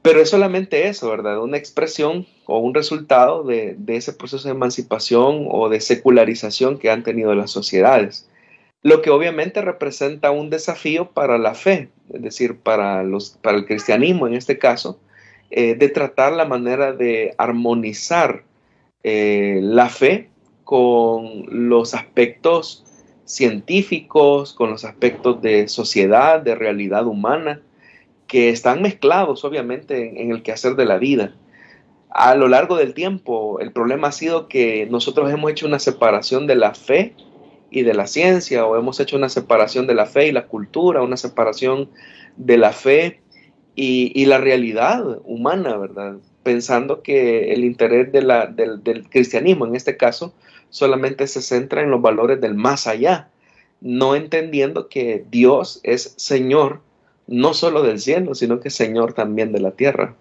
Pero 0.03 0.21
es 0.21 0.31
solamente 0.31 0.89
eso, 0.89 1.11
¿verdad? 1.11 1.43
Una 1.43 1.57
expresión 1.57 2.27
o 2.47 2.59
un 2.59 2.75
resultado 2.75 3.45
de, 3.45 3.75
de, 3.79 3.97
ese 3.97 4.13
proceso 4.13 4.49
de 4.49 4.55
emancipación 4.55 5.47
o 5.51 5.69
de 5.69 5.81
secularización 5.81 6.79
que 6.79 6.91
han 6.91 7.03
tenido 7.03 7.35
las 7.35 7.51
sociedades 7.51 8.29
lo 8.87 9.03
que 9.03 9.11
obviamente 9.11 9.63
representa 9.63 10.31
un 10.31 10.49
desafío 10.49 11.11
para 11.11 11.39
la 11.39 11.55
fe, 11.55 11.89
es 12.09 12.23
decir, 12.23 12.59
para, 12.59 13.03
los, 13.03 13.31
para 13.43 13.59
el 13.59 13.67
cristianismo 13.67 14.29
en 14.29 14.35
este 14.35 14.59
caso, 14.59 15.01
eh, 15.51 15.75
de 15.75 15.89
tratar 15.89 16.35
la 16.35 16.45
manera 16.45 16.93
de 16.93 17.35
armonizar 17.37 18.45
eh, 19.03 19.59
la 19.61 19.89
fe 19.89 20.29
con 20.63 21.47
los 21.69 21.95
aspectos 21.95 22.85
científicos, 23.25 24.55
con 24.55 24.71
los 24.71 24.85
aspectos 24.85 25.43
de 25.43 25.67
sociedad, 25.67 26.41
de 26.41 26.55
realidad 26.55 27.09
humana, 27.09 27.63
que 28.29 28.51
están 28.51 28.83
mezclados 28.83 29.45
obviamente 29.45 30.09
en, 30.09 30.17
en 30.17 30.31
el 30.31 30.45
quehacer 30.45 30.77
de 30.77 30.85
la 30.85 30.99
vida. 30.99 31.35
A 32.19 32.35
lo 32.35 32.49
largo 32.49 32.77
del 32.77 32.95
tiempo, 32.95 33.61
el 33.61 33.73
problema 33.73 34.09
ha 34.09 34.13
sido 34.13 34.49
que 34.49 34.87
nosotros 34.91 35.31
hemos 35.31 35.51
hecho 35.51 35.67
una 35.67 35.79
separación 35.79 36.47
de 36.47 36.57
la 36.57 36.73
fe 36.73 37.15
y 37.71 37.83
de 37.83 37.93
la 37.93 38.07
ciencia, 38.07 38.65
o 38.65 38.75
hemos 38.79 38.99
hecho 39.01 39.19
una 39.19 39.29
separación 39.29 39.87
de 39.87 39.95
la 39.95 40.07
fe 40.07 40.29
y 40.29 40.33
la 40.33 40.47
cultura, 40.47 41.03
una 41.03 41.19
separación 41.19 41.91
de 42.39 42.57
la 42.57 42.73
fe 42.73 43.21
y, 43.75 44.25
la 44.25 44.39
realidad 44.39 45.19
humana, 45.27 45.77
¿verdad? 45.77 46.17
Pensando 46.43 47.03
que 47.03 47.53
el 47.53 47.65
interés 47.65 48.11
de 48.13 48.23
la, 48.23 48.47
del, 48.47 48.83
del 48.83 49.11
cristianismo, 49.11 49.67
en 49.67 49.77
este 49.77 49.99
caso, 49.99 50.33
solamente 50.71 51.27
se 51.27 51.43
centra 51.43 51.83
en 51.83 51.91
los 51.91 52.01
valores 52.01 52.41
del 52.41 52.55
más 52.55 52.87
allá, 52.87 53.29
no 53.83 54.17
entendiendo 54.17 54.89
que 54.89 55.27
Dios 55.31 55.81
es 55.83 56.15
Señor 56.17 56.81
no 57.27 57.53
solo 57.53 57.83
del 57.83 58.01
cielo, 58.01 58.35
sino 58.35 58.59
que 58.59 58.71
Señor 58.71 59.13
también 59.13 59.53
de 59.53 59.61
la 59.61 59.73
tierra. 59.73 60.17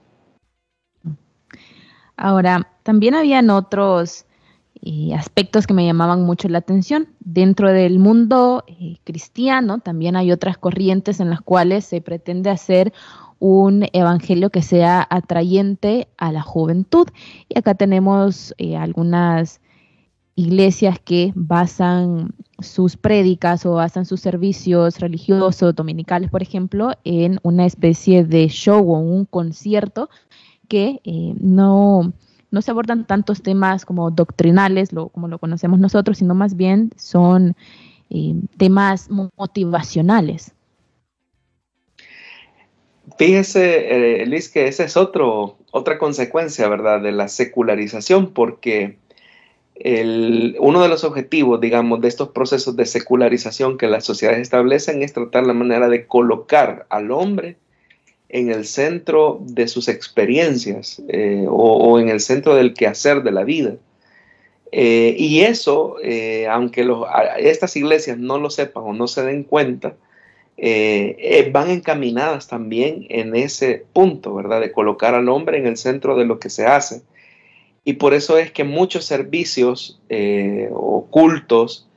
Ahora, 2.18 2.72
también 2.84 3.16
habían 3.16 3.50
otros 3.50 4.26
aspectos 5.16 5.66
que 5.66 5.74
me 5.74 5.86
llamaban 5.86 6.24
mucho 6.24 6.48
la 6.48 6.60
atención. 6.60 7.08
Dentro 7.20 7.72
del 7.72 8.00
mundo 8.00 8.64
eh, 8.68 8.98
cristiano 9.04 9.80
también 9.80 10.16
hay 10.16 10.32
otras 10.32 10.58
corrientes 10.58 11.20
en 11.20 11.30
las 11.30 11.42
cuales 11.42 11.86
se 11.86 12.02
pretende 12.02 12.50
hacer 12.50 12.94
un 13.40 13.88
evangelio 13.94 14.50
que 14.50 14.62
sea 14.62 15.06
atrayente 15.10 16.08
a 16.18 16.32
la 16.32 16.42
juventud. 16.42 17.08
Y 17.50 17.58
acá 17.58 17.74
tenemos 17.76 18.54
eh, 18.58 18.78
algunas 18.78 19.60
iglesias 20.36 21.00
que 21.00 21.32
basan 21.34 22.34
sus 22.60 22.98
prédicas 22.98 23.66
o 23.66 23.74
basan 23.74 24.06
sus 24.06 24.20
servicios 24.20 25.00
religiosos, 25.00 25.76
dominicales, 25.76 26.30
por 26.30 26.42
ejemplo, 26.42 26.92
en 27.04 27.40
una 27.42 27.66
especie 27.66 28.26
de 28.26 28.48
show 28.50 28.94
o 28.94 29.00
un 29.00 29.26
concierto 29.26 30.10
que 30.66 31.02
eh, 31.04 31.34
no 31.40 32.14
no 32.56 32.62
se 32.62 32.72
abordan 32.72 33.06
tantos 33.06 33.42
temas 33.44 33.86
como 33.86 34.12
doctrinales, 34.12 34.94
lo, 34.94 35.10
como 35.10 35.28
lo 35.28 35.40
conocemos 35.40 35.78
nosotros, 35.78 36.20
sino 36.20 36.36
más 36.36 36.56
bien 36.56 36.92
son 36.96 37.54
eh, 38.10 38.34
temas 38.58 39.10
motivacionales. 39.10 40.54
Fíjese, 43.18 44.24
eh, 44.24 44.42
que 44.54 44.68
esa 44.68 44.86
es 44.86 44.96
otro, 44.96 45.58
otra 45.72 45.98
consecuencia, 45.98 46.70
¿verdad?, 46.70 47.02
de 47.02 47.12
la 47.12 47.28
secularización, 47.28 48.32
porque 48.32 49.00
el, 49.76 50.56
uno 50.60 50.82
de 50.82 50.88
los 50.88 51.04
objetivos, 51.04 51.60
digamos, 51.60 52.00
de 52.00 52.08
estos 52.08 52.30
procesos 52.30 52.78
de 52.78 52.86
secularización 52.86 53.78
que 53.78 53.88
las 53.88 54.06
sociedades 54.06 54.42
establecen 54.42 55.04
es 55.04 55.12
tratar 55.12 55.46
la 55.46 55.54
manera 55.54 55.90
de 55.90 56.08
colocar 56.08 56.86
al 56.90 57.12
hombre 57.12 57.58
en 58.30 58.50
el 58.50 58.66
centro 58.66 59.40
de 59.42 59.68
sus 59.68 59.88
experiencias 59.88 61.02
eh, 61.08 61.46
o, 61.48 62.00
en 62.00 62.10
el 62.10 62.20
centro 62.20 62.56
del 62.56 62.74
quehacer 62.74 63.24
de 63.24 63.32
la 63.32 63.44
vida. 63.44 63.76
Eh, 64.72 65.16
y 65.18 65.42
eso, 65.42 65.98
eh, 66.04 66.48
aunque 66.48 66.88
estas 67.40 67.76
iglesias 67.76 68.18
no 68.18 68.40
lo 68.40 68.50
sepan 68.50 68.84
o 68.86 68.94
no 68.94 69.08
se 69.08 69.24
den 69.24 69.44
cuenta, 69.44 69.96
van 71.52 71.70
encaminadas 71.70 72.48
también 72.48 73.06
en 73.10 73.36
ese 73.36 73.86
punto, 73.94 74.34
¿verdad? 74.34 74.62
De 74.62 74.72
colocar 74.72 75.14
al 75.14 75.30
hombre 75.30 75.58
en 75.58 75.68
el 75.68 75.78
centro 75.78 76.18
de 76.18 76.26
lo 76.26 76.40
que 76.40 76.50
se 76.50 76.66
hace. 76.66 77.02
Y 77.84 77.94
por 77.94 78.14
eso 78.14 78.38
es 78.38 78.52
que 78.52 78.64
muchos 78.64 79.06
servicios 79.06 80.02
o 80.72 81.08
cultos 81.10 81.88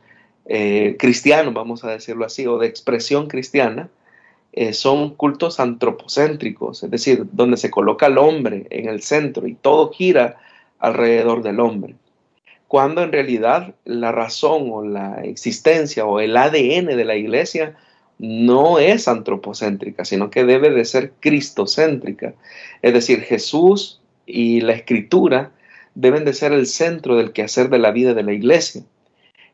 cristianos, 0.44 1.54
vamos 1.54 1.84
a 1.84 1.90
decirlo 1.90 2.24
así, 2.24 2.46
o 2.46 2.58
de 2.58 2.66
expresión 2.66 3.28
cristiana, 3.28 3.88
eh, 4.60 4.72
son 4.72 5.14
cultos 5.14 5.60
antropocéntricos, 5.60 6.82
es 6.82 6.90
decir, 6.90 7.26
donde 7.30 7.56
se 7.56 7.70
coloca 7.70 8.06
al 8.06 8.18
hombre 8.18 8.66
en 8.70 8.88
el 8.88 9.02
centro 9.02 9.46
y 9.46 9.54
todo 9.54 9.92
gira 9.92 10.38
alrededor 10.80 11.44
del 11.44 11.60
hombre. 11.60 11.94
Cuando 12.66 13.04
en 13.04 13.12
realidad 13.12 13.76
la 13.84 14.10
razón 14.10 14.68
o 14.72 14.82
la 14.84 15.22
existencia 15.22 16.04
o 16.06 16.18
el 16.18 16.36
ADN 16.36 16.86
de 16.86 17.04
la 17.04 17.14
iglesia 17.14 17.76
no 18.18 18.80
es 18.80 19.06
antropocéntrica, 19.06 20.04
sino 20.04 20.28
que 20.28 20.42
debe 20.42 20.70
de 20.70 20.84
ser 20.84 21.12
cristocéntrica. 21.20 22.34
Es 22.82 22.92
decir, 22.92 23.20
Jesús 23.20 24.00
y 24.26 24.60
la 24.62 24.72
escritura 24.72 25.52
deben 25.94 26.24
de 26.24 26.32
ser 26.32 26.50
el 26.50 26.66
centro 26.66 27.14
del 27.14 27.30
quehacer 27.30 27.70
de 27.70 27.78
la 27.78 27.92
vida 27.92 28.12
de 28.12 28.24
la 28.24 28.32
iglesia. 28.32 28.82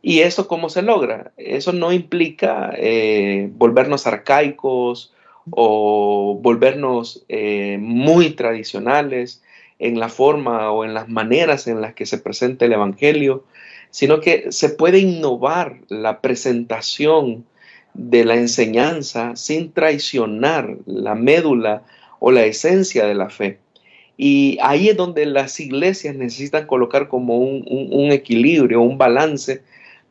¿Y 0.06 0.20
eso 0.20 0.46
cómo 0.48 0.68
se 0.68 0.82
logra? 0.82 1.32
Eso 1.38 1.72
no 1.72 1.90
implica 1.90 2.74
eh, 2.76 3.48
volvernos 3.54 4.06
arcaicos 4.06 5.14
o 5.50 6.38
volvernos 6.42 7.24
eh, 7.30 7.78
muy 7.80 8.28
tradicionales 8.32 9.42
en 9.78 9.98
la 9.98 10.10
forma 10.10 10.70
o 10.72 10.84
en 10.84 10.92
las 10.92 11.08
maneras 11.08 11.66
en 11.68 11.80
las 11.80 11.94
que 11.94 12.04
se 12.04 12.18
presenta 12.18 12.66
el 12.66 12.74
Evangelio, 12.74 13.44
sino 13.90 14.20
que 14.20 14.52
se 14.52 14.68
puede 14.68 14.98
innovar 14.98 15.78
la 15.88 16.20
presentación 16.20 17.46
de 17.94 18.26
la 18.26 18.34
enseñanza 18.34 19.36
sin 19.36 19.72
traicionar 19.72 20.76
la 20.84 21.14
médula 21.14 21.82
o 22.18 22.30
la 22.30 22.44
esencia 22.44 23.06
de 23.06 23.14
la 23.14 23.30
fe. 23.30 23.58
Y 24.18 24.58
ahí 24.60 24.90
es 24.90 24.98
donde 24.98 25.24
las 25.24 25.58
iglesias 25.60 26.14
necesitan 26.14 26.66
colocar 26.66 27.08
como 27.08 27.38
un, 27.38 27.64
un 27.90 28.12
equilibrio, 28.12 28.82
un 28.82 28.98
balance 28.98 29.62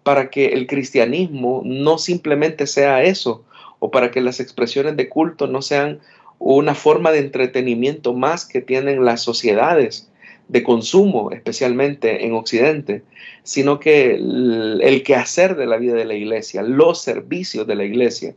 para 0.03 0.29
que 0.29 0.48
el 0.48 0.67
cristianismo 0.67 1.62
no 1.65 1.98
simplemente 1.98 2.67
sea 2.67 3.03
eso, 3.03 3.43
o 3.79 3.91
para 3.91 4.12
que 4.12 4.22
las 4.22 4.39
expresiones 4.39 4.95
de 4.95 5.10
culto 5.10 5.48
no 5.48 5.62
sean 5.62 6.00
una 6.39 6.75
forma 6.75 7.12
de 7.12 7.19
entretenimiento 7.19 8.13
más 8.13 8.45
que 8.45 8.62
tienen 8.62 9.05
las 9.05 9.22
sociedades 9.22 10.10
de 10.48 10.63
consumo, 10.63 11.31
especialmente 11.31 12.25
en 12.25 12.33
Occidente, 12.33 13.03
sino 13.43 13.79
que 13.79 14.15
el, 14.15 15.03
quehacer 15.03 15.55
de 15.55 15.65
la 15.65 15.77
vida 15.77 15.95
de 15.95 16.05
la 16.05 16.13
iglesia, 16.13 16.62
los 16.63 17.01
servicios 17.01 17.65
de 17.65 17.75
la 17.75 17.86
iglesia, 17.86 18.36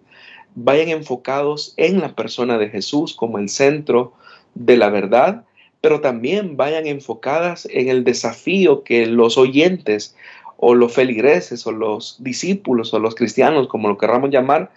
vayan 0.55 0.89
enfocados 0.89 1.75
en 1.77 2.01
la 2.01 2.15
persona 2.15 2.59
de 2.59 2.69
Jesús 2.69 3.15
como 3.15 3.39
el 3.39 3.49
centro 3.49 4.15
de 4.55 4.77
la 4.77 4.89
verdad, 4.89 5.45
pero 5.81 6.01
también 6.01 6.57
vayan 6.57 6.87
enfocadas 6.87 7.69
en 7.71 7.89
el 7.89 8.05
desafío 8.05 8.83
que 8.83 9.07
los 9.07 9.37
oyentes 9.37 10.17
o 10.57 10.75
los 10.75 10.93
feligreses 10.93 11.67
o 11.67 11.73
los 11.73 12.17
discípulos 12.21 12.93
o 12.95 12.99
los 12.99 13.15
cristianos, 13.15 13.69
como 13.69 13.89
lo 13.89 13.99
querramos 13.99 14.31
llamar, 14.31 14.71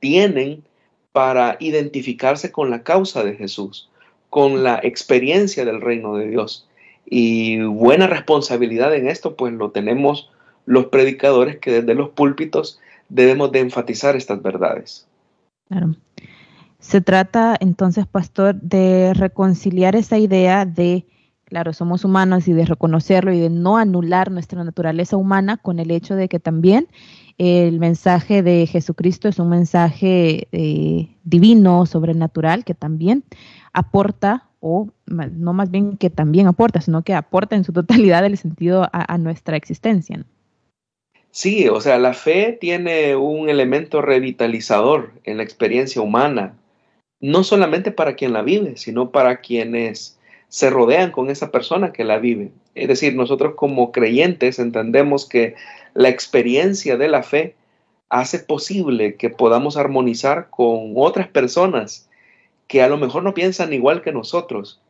tienen 0.00 0.64
para 1.12 1.56
identificarse 1.60 2.50
con 2.50 2.70
la 2.70 2.82
causa 2.82 3.22
de 3.24 3.34
Jesús, 3.34 3.88
con 4.30 4.64
la 4.64 4.80
experiencia 4.82 5.64
del 5.64 5.80
reino 5.80 6.16
de 6.16 6.28
Dios. 6.28 6.68
Y 7.06 7.60
buena 7.62 8.06
responsabilidad 8.06 8.94
en 8.94 9.08
esto, 9.08 9.36
pues 9.36 9.52
lo 9.52 9.70
tenemos 9.70 10.30
los 10.66 10.86
predicadores 10.86 11.58
que 11.58 11.70
desde 11.70 11.94
los 11.94 12.10
púlpitos 12.10 12.80
debemos 13.08 13.52
de 13.52 13.60
enfatizar 13.60 14.16
estas 14.16 14.42
verdades. 14.42 15.06
Claro. 15.68 15.94
Se 16.78 17.00
trata 17.00 17.56
entonces, 17.60 18.06
pastor, 18.06 18.56
de 18.56 19.14
reconciliar 19.14 19.96
esa 19.96 20.18
idea 20.18 20.66
de, 20.66 21.06
claro, 21.44 21.72
somos 21.72 22.04
humanos 22.04 22.48
y 22.48 22.52
de 22.52 22.64
reconocerlo 22.64 23.32
y 23.32 23.40
de 23.40 23.50
no 23.50 23.76
anular 23.76 24.30
nuestra 24.30 24.62
naturaleza 24.64 25.16
humana 25.16 25.56
con 25.56 25.78
el 25.78 25.90
hecho 25.90 26.14
de 26.14 26.28
que 26.28 26.40
también 26.40 26.88
el 27.38 27.80
mensaje 27.80 28.42
de 28.42 28.66
Jesucristo 28.66 29.28
es 29.28 29.38
un 29.38 29.48
mensaje 29.48 30.46
eh, 30.52 31.08
divino, 31.24 31.84
sobrenatural, 31.86 32.64
que 32.64 32.74
también 32.74 33.24
aporta, 33.72 34.48
o 34.60 34.88
no 35.06 35.52
más 35.52 35.70
bien 35.70 35.96
que 35.96 36.10
también 36.10 36.46
aporta, 36.46 36.80
sino 36.80 37.02
que 37.02 37.14
aporta 37.14 37.56
en 37.56 37.64
su 37.64 37.72
totalidad 37.72 38.24
el 38.24 38.38
sentido 38.38 38.88
a, 38.92 39.18
nuestra 39.18 39.56
existencia. 39.56 40.24
Sí, 41.30 41.68
o 41.68 41.80
sea, 41.80 41.98
la 41.98 42.14
fe 42.14 42.56
tiene 42.60 43.16
un 43.16 43.48
elemento 43.48 44.00
revitalizador 44.00 45.12
en 45.24 45.38
la 45.38 45.42
experiencia 45.42 46.00
humana, 46.00 46.54
no 47.20 47.42
solamente 47.42 47.90
para 47.90 48.14
quien 48.14 48.32
la 48.32 48.42
vive, 48.42 48.76
sino 48.76 49.10
para 49.10 49.40
quienes 49.40 50.13
se 50.54 50.70
rodean 50.70 51.10
con 51.10 51.30
esa 51.30 51.50
persona 51.50 51.92
que 51.92 52.04
la 52.04 52.20
vive. 52.20 52.52
Es 52.76 52.86
decir, 52.86 53.16
nosotros 53.16 53.54
como 53.56 53.90
creyentes 53.90 54.60
entendemos 54.60 55.28
que 55.28 55.56
la 55.94 56.10
experiencia 56.10 56.96
de 56.96 57.08
la 57.08 57.24
fe 57.24 57.56
hace 58.08 58.38
posible 58.38 59.16
que 59.16 59.30
podamos 59.30 59.76
armonizar 59.76 60.50
con 60.50 60.92
otras 60.94 61.26
personas 61.26 62.08
que 62.68 62.82
a 62.82 62.88
lo 62.88 62.98
mejor 62.98 63.24
no 63.24 63.34
piensan 63.34 63.72
igual 63.72 64.00
que 64.00 64.12
nosotros, 64.12 64.80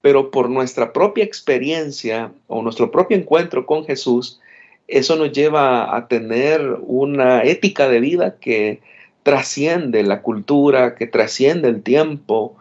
pero 0.00 0.32
por 0.32 0.50
nuestra 0.50 0.92
propia 0.92 1.22
experiencia 1.22 2.32
o 2.48 2.60
nuestro 2.60 2.90
propio 2.90 3.16
encuentro 3.16 3.64
con 3.64 3.84
Jesús, 3.84 4.40
eso 4.88 5.14
nos 5.14 5.30
lleva 5.30 5.96
a 5.96 6.08
tener 6.08 6.78
una 6.80 7.44
ética 7.44 7.88
de 7.88 8.00
vida 8.00 8.38
que 8.40 8.80
trasciende 9.22 10.02
la 10.02 10.20
cultura, 10.20 10.96
que 10.96 11.06
trasciende 11.06 11.68
el 11.68 11.84
tiempo, 11.84 12.56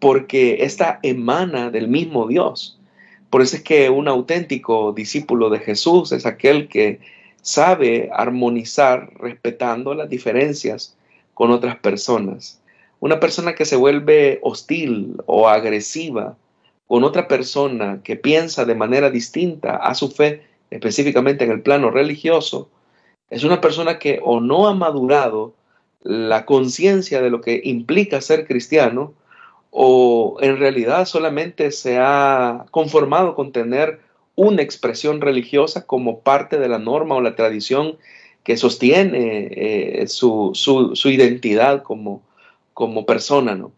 porque 0.00 0.64
esta 0.64 0.98
emana 1.02 1.70
del 1.70 1.88
mismo 1.88 2.26
Dios. 2.26 2.78
Por 3.28 3.42
eso 3.42 3.56
es 3.56 3.62
que 3.62 3.90
un 3.90 4.08
auténtico 4.08 4.92
discípulo 4.92 5.50
de 5.50 5.60
Jesús 5.60 6.10
es 6.12 6.26
aquel 6.26 6.68
que 6.68 6.98
sabe 7.42 8.10
armonizar 8.12 9.12
respetando 9.18 9.94
las 9.94 10.10
diferencias 10.10 10.96
con 11.34 11.50
otras 11.50 11.76
personas. 11.76 12.60
Una 12.98 13.20
persona 13.20 13.54
que 13.54 13.64
se 13.64 13.76
vuelve 13.76 14.40
hostil 14.42 15.16
o 15.26 15.48
agresiva 15.48 16.36
con 16.86 17.04
otra 17.04 17.28
persona 17.28 18.00
que 18.02 18.16
piensa 18.16 18.64
de 18.64 18.74
manera 18.74 19.10
distinta 19.10 19.76
a 19.76 19.94
su 19.94 20.10
fe 20.10 20.42
específicamente 20.70 21.44
en 21.44 21.50
el 21.50 21.62
plano 21.62 21.90
religioso, 21.90 22.68
es 23.28 23.44
una 23.44 23.60
persona 23.60 23.98
que 23.98 24.20
o 24.22 24.40
no 24.40 24.66
ha 24.66 24.74
madurado 24.74 25.54
la 26.02 26.44
conciencia 26.46 27.20
de 27.20 27.30
lo 27.30 27.40
que 27.40 27.60
implica 27.64 28.20
ser 28.20 28.46
cristiano, 28.46 29.14
o 29.70 30.38
en 30.40 30.58
realidad 30.58 31.06
solamente 31.06 31.70
se 31.70 31.98
ha 31.98 32.66
conformado 32.70 33.34
con 33.34 33.52
tener 33.52 34.00
una 34.34 34.62
expresión 34.62 35.20
religiosa 35.20 35.86
como 35.86 36.20
parte 36.20 36.58
de 36.58 36.68
la 36.68 36.78
norma 36.78 37.14
o 37.14 37.20
la 37.20 37.36
tradición 37.36 37.96
que 38.42 38.56
sostiene 38.56 39.48
eh, 39.50 40.06
su, 40.08 40.52
identidad 41.04 41.82
como, 41.82 42.22
como 42.74 43.06
persona, 43.06 43.54
¿no? 43.54 43.72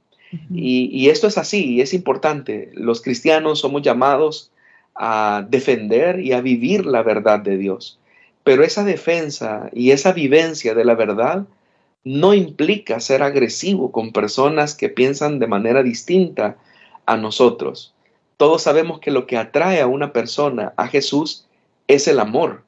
y, 0.55 0.89
y, 0.93 1.11
esto 1.11 1.27
es 1.27 1.37
así, 1.37 1.75
y 1.75 1.81
es 1.83 1.93
importante. 1.93 2.71
Los 2.73 3.03
cristianos 3.03 3.59
somos 3.59 3.83
llamados 3.83 4.51
a 4.95 5.45
defender 5.49 6.21
y 6.21 6.33
a 6.33 6.41
vivir 6.41 6.87
la 6.87 7.03
verdad 7.03 7.41
de 7.41 7.59
Dios. 7.59 7.99
Pero 8.45 8.65
esa 8.65 8.85
defensa 8.85 9.69
y 9.73 9.91
esa 9.91 10.13
vivencia 10.13 10.75
de 10.75 10.85
la 10.85 10.95
verdad 10.95 11.45
no 12.05 12.35
implica 12.35 13.01
ser 13.01 13.23
agresivo 13.23 13.93
con 13.93 14.13
personas 14.13 14.75
que 14.75 14.89
piensan 14.89 15.39
de 15.39 15.47
manera 15.47 15.83
distinta 15.83 16.57
a 17.07 17.17
nosotros. 17.17 17.95
Todos 18.37 18.63
sabemos 18.63 19.01
que 19.01 19.11
lo 19.11 19.27
que 19.27 19.37
atrae 19.37 19.81
a 19.81 19.87
una 19.87 20.13
persona 20.13 20.73
a 20.77 20.89
Jesús 20.89 21.47
es 21.87 22.09
el 22.09 22.19
amor. 22.19 22.63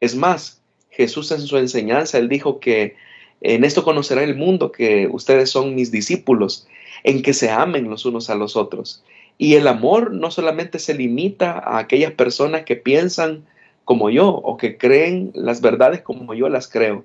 Es 0.00 0.14
más, 0.14 0.60
Jesús 0.90 1.32
en 1.32 1.40
su 1.40 1.58
enseñanza, 1.58 2.18
él 2.18 2.28
dijo 2.28 2.60
que 2.60 2.94
en 3.40 3.64
esto 3.64 3.84
conocerá 3.84 4.22
el 4.22 4.36
mundo 4.36 4.72
que 4.72 5.08
ustedes 5.10 5.50
son 5.50 5.74
mis 5.74 5.90
discípulos, 5.90 6.66
en 7.04 7.22
que 7.22 7.34
se 7.34 7.50
amen 7.50 7.90
los 7.90 8.06
unos 8.06 8.30
a 8.30 8.34
los 8.34 8.56
otros. 8.56 9.02
Y 9.38 9.54
el 9.54 9.68
amor 9.68 10.12
no 10.12 10.30
solamente 10.30 10.78
se 10.78 10.94
limita 10.94 11.52
a 11.58 11.78
aquellas 11.78 12.12
personas 12.12 12.64
que 12.64 12.76
piensan 12.76 13.44
como 13.84 14.10
yo 14.10 14.28
o 14.28 14.56
que 14.56 14.78
creen 14.78 15.32
las 15.34 15.60
verdades 15.60 16.00
como 16.00 16.34
yo 16.34 16.48
las 16.48 16.68
creo, 16.68 17.04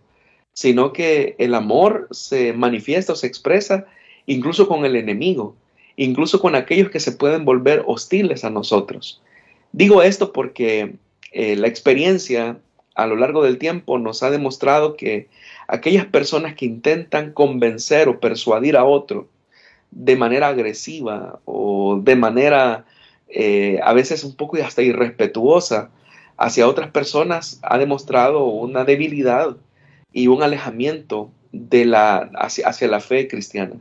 sino 0.54 0.94
que 0.94 1.36
el 1.38 1.54
amor 1.54 2.08
se 2.12 2.54
manifiesta 2.54 3.14
o 3.14 3.16
se 3.16 3.28
expresa 3.28 3.86
incluso 4.26 4.68
con 4.68 4.86
el 4.86 4.96
enemigo, 4.96 5.56
incluso 5.96 6.40
con 6.40 6.56
aquellos 6.56 6.90
que 6.90 7.00
se 7.00 7.12
pueden 7.12 7.46
volver 7.46 7.84
hostiles 7.88 8.44
a 8.44 8.50
nosotros. 8.50 9.22
Digo 9.72 10.04
esto 10.04 10.34
porque 10.34 10.96
eh, 11.32 11.56
la 11.56 11.68
experiencia 11.68 12.58
a 12.96 13.08
lo 13.08 13.16
largo 13.16 13.44
del 13.44 13.58
tiempo 13.58 13.98
nos 13.98 14.22
ha 14.22 14.30
demostrado 14.30 14.98
que 14.98 15.30
aquellas 15.68 16.06
personas 16.06 16.56
que 16.56 16.66
intentan 16.66 17.32
convencer 17.32 18.10
o 18.10 18.20
persuadir 18.20 18.76
a 18.76 18.84
otro 18.84 19.30
de 19.92 20.16
manera 20.16 20.50
agresiva 20.50 21.40
o 21.46 22.00
de 22.02 22.16
manera 22.16 22.86
eh, 23.30 23.80
a 23.84 23.94
veces 23.94 24.24
un 24.24 24.36
poco 24.36 24.58
hasta 24.58 24.82
irrespetuosa 24.82 25.90
hacia 26.38 26.68
otras 26.68 26.92
personas 26.92 27.60
ha 27.62 27.78
demostrado 27.78 28.46
una 28.46 28.84
debilidad 28.84 29.56
y 30.14 30.28
un 30.28 30.44
alejamiento 30.44 31.32
de 31.52 31.86
la, 31.86 32.30
hacia, 32.36 32.68
hacia 32.68 32.88
la 32.88 33.00
fe 33.00 33.28
cristiana. 33.28 33.76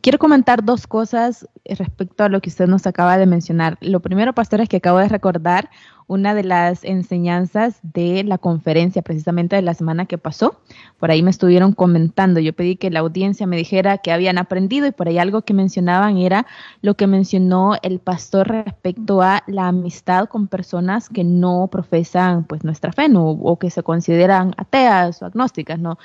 Quiero 0.00 0.18
comentar 0.18 0.64
dos 0.64 0.86
cosas 0.86 1.46
respecto 1.66 2.24
a 2.24 2.30
lo 2.30 2.40
que 2.40 2.48
usted 2.48 2.66
nos 2.66 2.86
acaba 2.86 3.18
de 3.18 3.26
mencionar. 3.26 3.76
Lo 3.82 4.00
primero, 4.00 4.32
pastor, 4.32 4.62
es 4.62 4.68
que 4.68 4.78
acabo 4.78 4.98
de 4.98 5.08
recordar 5.08 5.68
una 6.06 6.34
de 6.34 6.42
las 6.42 6.84
enseñanzas 6.84 7.80
de 7.82 8.24
la 8.24 8.38
conferencia 8.38 9.02
precisamente 9.02 9.56
de 9.56 9.62
la 9.62 9.74
semana 9.74 10.06
que 10.06 10.16
pasó. 10.16 10.58
Por 10.98 11.10
ahí 11.10 11.22
me 11.22 11.30
estuvieron 11.30 11.72
comentando, 11.72 12.40
yo 12.40 12.54
pedí 12.54 12.76
que 12.76 12.90
la 12.90 13.00
audiencia 13.00 13.46
me 13.46 13.56
dijera 13.56 13.98
que 13.98 14.12
habían 14.12 14.38
aprendido 14.38 14.86
y 14.86 14.92
por 14.92 15.08
ahí 15.08 15.18
algo 15.18 15.42
que 15.42 15.54
mencionaban 15.54 16.16
era 16.16 16.46
lo 16.80 16.94
que 16.94 17.06
mencionó 17.06 17.74
el 17.82 17.98
pastor 18.00 18.48
respecto 18.48 19.22
a 19.22 19.42
la 19.46 19.68
amistad 19.68 20.28
con 20.28 20.48
personas 20.48 21.08
que 21.08 21.24
no 21.24 21.68
profesan 21.70 22.44
pues 22.44 22.64
nuestra 22.64 22.92
fe 22.92 23.08
¿no? 23.08 23.30
o 23.30 23.58
que 23.58 23.70
se 23.70 23.82
consideran 23.82 24.54
ateas 24.56 25.22
o 25.22 25.26
agnósticas, 25.26 25.78
¿no? 25.78 25.98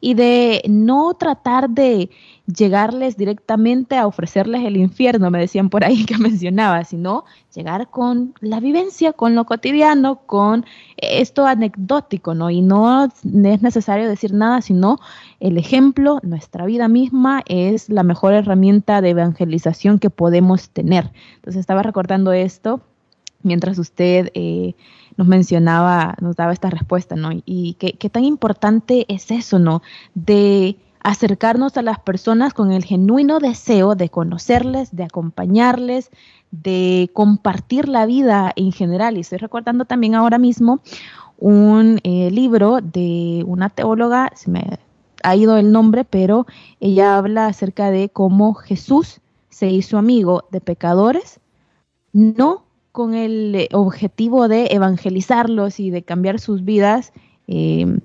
Y 0.00 0.14
de 0.14 0.62
no 0.68 1.14
tratar 1.14 1.70
de 1.70 2.10
llegarles 2.46 3.16
directamente 3.16 3.96
a 3.96 4.06
ofrecerles 4.06 4.64
el 4.64 4.76
infierno, 4.76 5.30
me 5.30 5.38
decían 5.38 5.70
por 5.70 5.84
ahí 5.84 6.04
que 6.04 6.18
mencionaba, 6.18 6.84
sino 6.84 7.24
llegar 7.54 7.90
con 7.90 8.34
la 8.40 8.60
vivencia, 8.60 9.12
con 9.12 9.34
lo 9.34 9.44
cotidiano, 9.44 10.22
con 10.26 10.64
esto 10.96 11.46
anecdótico, 11.46 12.34
¿no? 12.34 12.50
Y 12.50 12.62
no 12.62 13.04
es 13.04 13.62
necesario 13.62 14.08
decir 14.08 14.32
nada, 14.32 14.62
sino 14.62 14.98
el 15.38 15.58
ejemplo, 15.58 16.18
nuestra 16.22 16.64
vida 16.66 16.88
misma 16.88 17.42
es 17.46 17.88
la 17.88 18.02
mejor 18.02 18.32
herramienta 18.32 19.00
de 19.00 19.10
evangelización 19.10 19.98
que 19.98 20.10
podemos 20.10 20.70
tener. 20.70 21.10
Entonces 21.36 21.60
estaba 21.60 21.82
recordando 21.82 22.32
esto 22.32 22.80
mientras 23.42 23.78
usted 23.78 24.30
eh, 24.34 24.74
nos 25.20 25.28
mencionaba, 25.28 26.14
nos 26.22 26.34
daba 26.34 26.54
esta 26.54 26.70
respuesta, 26.70 27.14
¿no? 27.14 27.28
Y 27.44 27.74
qué, 27.74 28.08
tan 28.08 28.24
importante 28.24 29.04
es 29.12 29.30
eso, 29.30 29.58
¿no? 29.58 29.82
De 30.14 30.78
acercarnos 31.02 31.76
a 31.76 31.82
las 31.82 31.98
personas 31.98 32.54
con 32.54 32.72
el 32.72 32.84
genuino 32.84 33.38
deseo 33.38 33.96
de 33.96 34.08
conocerles, 34.08 34.96
de 34.96 35.04
acompañarles, 35.04 36.08
de 36.52 37.10
compartir 37.12 37.86
la 37.86 38.06
vida 38.06 38.50
en 38.56 38.72
general. 38.72 39.18
Y 39.18 39.20
estoy 39.20 39.36
recordando 39.36 39.84
también 39.84 40.14
ahora 40.14 40.38
mismo 40.38 40.80
un 41.36 42.00
eh, 42.02 42.30
libro 42.30 42.78
de 42.80 43.44
una 43.46 43.68
teóloga, 43.68 44.32
se 44.34 44.50
me 44.50 44.78
ha 45.22 45.36
ido 45.36 45.58
el 45.58 45.70
nombre, 45.70 46.06
pero 46.06 46.46
ella 46.80 47.18
habla 47.18 47.44
acerca 47.44 47.90
de 47.90 48.08
cómo 48.08 48.54
Jesús 48.54 49.20
se 49.50 49.68
hizo 49.68 49.98
amigo 49.98 50.44
de 50.50 50.62
pecadores, 50.62 51.40
no 52.14 52.69
con 52.92 53.14
el 53.14 53.54
eh, 53.54 53.68
objetivo 53.72 54.48
de 54.48 54.68
evangelizarlos 54.70 55.80
y 55.80 55.90
de 55.90 56.02
cambiar 56.02 56.40
sus 56.40 56.64
vidas 56.64 57.12
eh, 57.46 57.98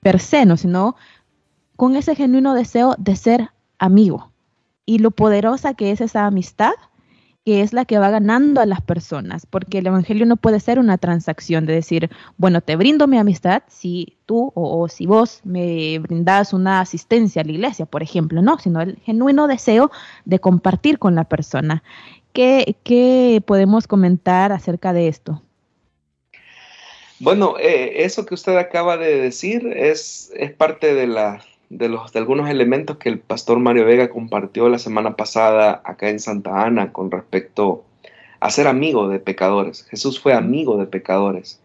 per 0.00 0.20
se, 0.20 0.46
¿no? 0.46 0.56
sino 0.56 0.96
con 1.76 1.96
ese 1.96 2.14
genuino 2.14 2.54
deseo 2.54 2.94
de 2.98 3.16
ser 3.16 3.50
amigo. 3.78 4.30
y 4.86 4.98
lo 4.98 5.10
poderosa 5.10 5.74
que 5.74 5.90
es 5.90 6.00
esa 6.00 6.26
amistad 6.26 6.74
que 7.44 7.60
es 7.60 7.74
la 7.74 7.84
que 7.84 7.98
va 7.98 8.08
ganando 8.08 8.62
a 8.62 8.66
las 8.66 8.80
personas, 8.80 9.44
porque 9.44 9.78
el 9.78 9.86
Evangelio 9.86 10.24
no 10.24 10.36
puede 10.36 10.60
ser 10.60 10.78
una 10.78 10.96
transacción 10.96 11.66
de 11.66 11.74
decir, 11.74 12.10
bueno, 12.38 12.62
te 12.62 12.74
brindo 12.74 13.06
mi 13.06 13.18
amistad 13.18 13.62
si 13.68 14.16
tú 14.24 14.50
o, 14.54 14.88
si 14.88 15.04
vos 15.04 15.40
me 15.44 15.98
brindas 15.98 16.54
una 16.54 16.80
asistencia 16.80 17.42
a 17.42 17.44
la 17.44 17.52
iglesia, 17.52 17.84
por 17.84 18.02
ejemplo, 18.02 18.40
no, 18.40 18.58
sino 18.58 18.80
el 18.80 18.96
genuino 19.04 19.46
deseo 19.46 19.90
de 20.24 20.38
compartir 20.38 20.98
con 20.98 21.14
la 21.14 21.24
persona. 21.24 21.82
¿Qué, 22.34 23.42
podemos 23.46 23.86
comentar 23.86 24.50
acerca 24.50 24.92
de 24.92 25.06
esto? 25.06 25.40
Bueno, 27.20 27.54
eh, 27.60 28.04
eso 28.04 28.26
que 28.26 28.34
usted 28.34 28.56
acaba 28.56 28.96
de 28.96 29.20
decir 29.20 29.64
es, 29.68 30.32
parte 30.58 30.94
de 30.94 31.38
algunos 32.18 32.50
elementos 32.50 32.98
que 32.98 33.08
el 33.08 33.20
pastor 33.20 33.60
Mario 33.60 33.84
Vega 33.84 34.10
compartió 34.10 34.68
la 34.68 34.80
semana 34.80 35.14
pasada 35.14 35.80
acá 35.84 36.10
en 36.10 36.18
Santa 36.18 36.64
Ana 36.64 36.92
con 36.92 37.12
respecto 37.12 37.84
a 38.40 38.50
ser 38.50 38.66
amigo 38.66 39.08
de 39.08 39.20
pecadores. 39.20 39.84
Jesús 39.84 40.18
fue 40.18 40.34
amigo 40.34 40.76
de 40.76 40.86
pecadores. 40.86 41.62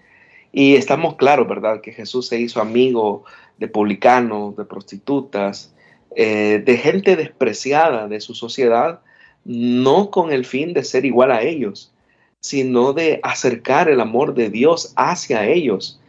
Y 0.52 0.76
estamos 0.76 1.16
claros, 1.16 1.48
¿verdad? 1.48 1.82
Que 1.82 1.94
Jesús 1.94 2.28
se 2.28 2.40
hizo 2.40 2.62
amigo 2.62 3.24
de 3.58 3.68
publicanos, 3.68 4.56
de 4.56 4.66
prostitutas, 4.66 5.74
eh, 6.16 6.62
de 6.64 6.78
gente 6.78 7.16
despreciada 7.16 8.08
de 8.08 8.22
su 8.22 8.36
sociedad, 8.36 9.02
no 9.46 10.12
con 10.12 10.32
el 10.32 10.46
fin 10.46 10.74
de 10.74 10.84
ser 10.84 11.06
igual 11.06 11.32
a 11.32 11.42
ellos, 11.42 11.92
sino 12.40 12.94
de 12.94 13.20
acercar 13.24 13.90
el 13.90 14.00
amor 14.00 14.34
de 14.34 14.50
Dios 14.50 14.94
hacia 14.96 15.48
ellos 15.48 16.00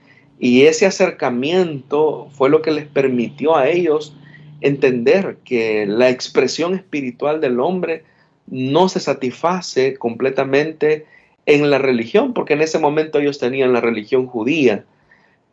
y 0.40 0.62
ese 0.62 0.86
acercamiento 0.86 2.28
fue 2.32 2.48
lo 2.48 2.62
que 2.62 2.70
les 2.70 2.86
permitió 2.86 3.56
a 3.56 3.68
ellos 3.68 4.16
entender 4.62 5.36
que 5.44 5.84
la 5.86 6.08
expresión 6.08 6.74
espiritual 6.74 7.42
del 7.42 7.60
hombre 7.60 8.04
no 8.46 8.88
se 8.88 9.00
satisface 9.00 9.94
completamente 9.98 11.04
en 11.44 11.68
la 11.68 11.76
religión, 11.76 12.32
porque 12.32 12.54
en 12.54 12.62
ese 12.62 12.78
momento 12.78 13.18
ellos 13.18 13.38
tenían 13.38 13.74
la 13.74 13.82
religión 13.82 14.26
judía, 14.26 14.84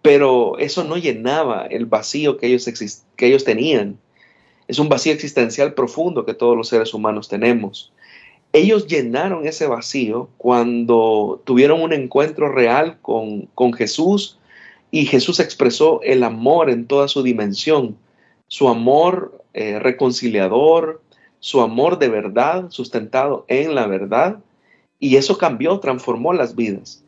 pero 0.02 0.58
eso 0.58 0.86
no 0.86 0.96
llenaba 0.96 1.66
el 1.66 1.86
vacío 1.86 2.38
que 2.38 2.48
ellos, 2.48 2.66
que 3.18 3.28
ellos 3.28 3.44
tenían. 3.44 3.98
Es 4.68 4.80
un 4.80 4.90
vacío 4.90 5.14
existencial 5.14 5.74
profundo 5.74 6.26
que 6.26 6.34
todos 6.34 6.58
los 6.58 6.68
seres 6.68 6.94
humanos 6.94 7.30
tenemos. 7.30 7.92
Ellos 8.54 8.88
llenaron 8.88 9.46
ese 9.46 9.68
vacío 9.68 10.30
cuando 10.38 11.42
tuvieron 11.46 11.82
un 11.82 11.94
encuentro 11.94 12.52
real 12.52 12.98
con, 13.02 13.44
con 13.54 13.74
Jesús, 13.74 14.38
y 14.92 15.06
Jesús 15.06 15.40
expresó 15.40 16.02
el 16.02 16.24
amor 16.24 16.70
en 16.70 16.88
toda 16.88 17.08
su 17.08 17.24
dimensión, 17.24 17.98
su 18.48 18.70
amor 18.70 19.44
eh, 19.54 19.80
reconciliador, 19.80 21.02
su 21.40 21.62
amor 21.62 22.00
de 22.00 22.08
verdad, 22.10 22.70
sustentado 22.70 23.46
en 23.48 23.76
la 23.76 23.88
verdad, 23.88 24.40
y 25.00 25.18
eso 25.18 25.38
cambió, 25.38 25.80
transformó 25.80 26.34
las 26.34 26.56
vidas. 26.56 27.04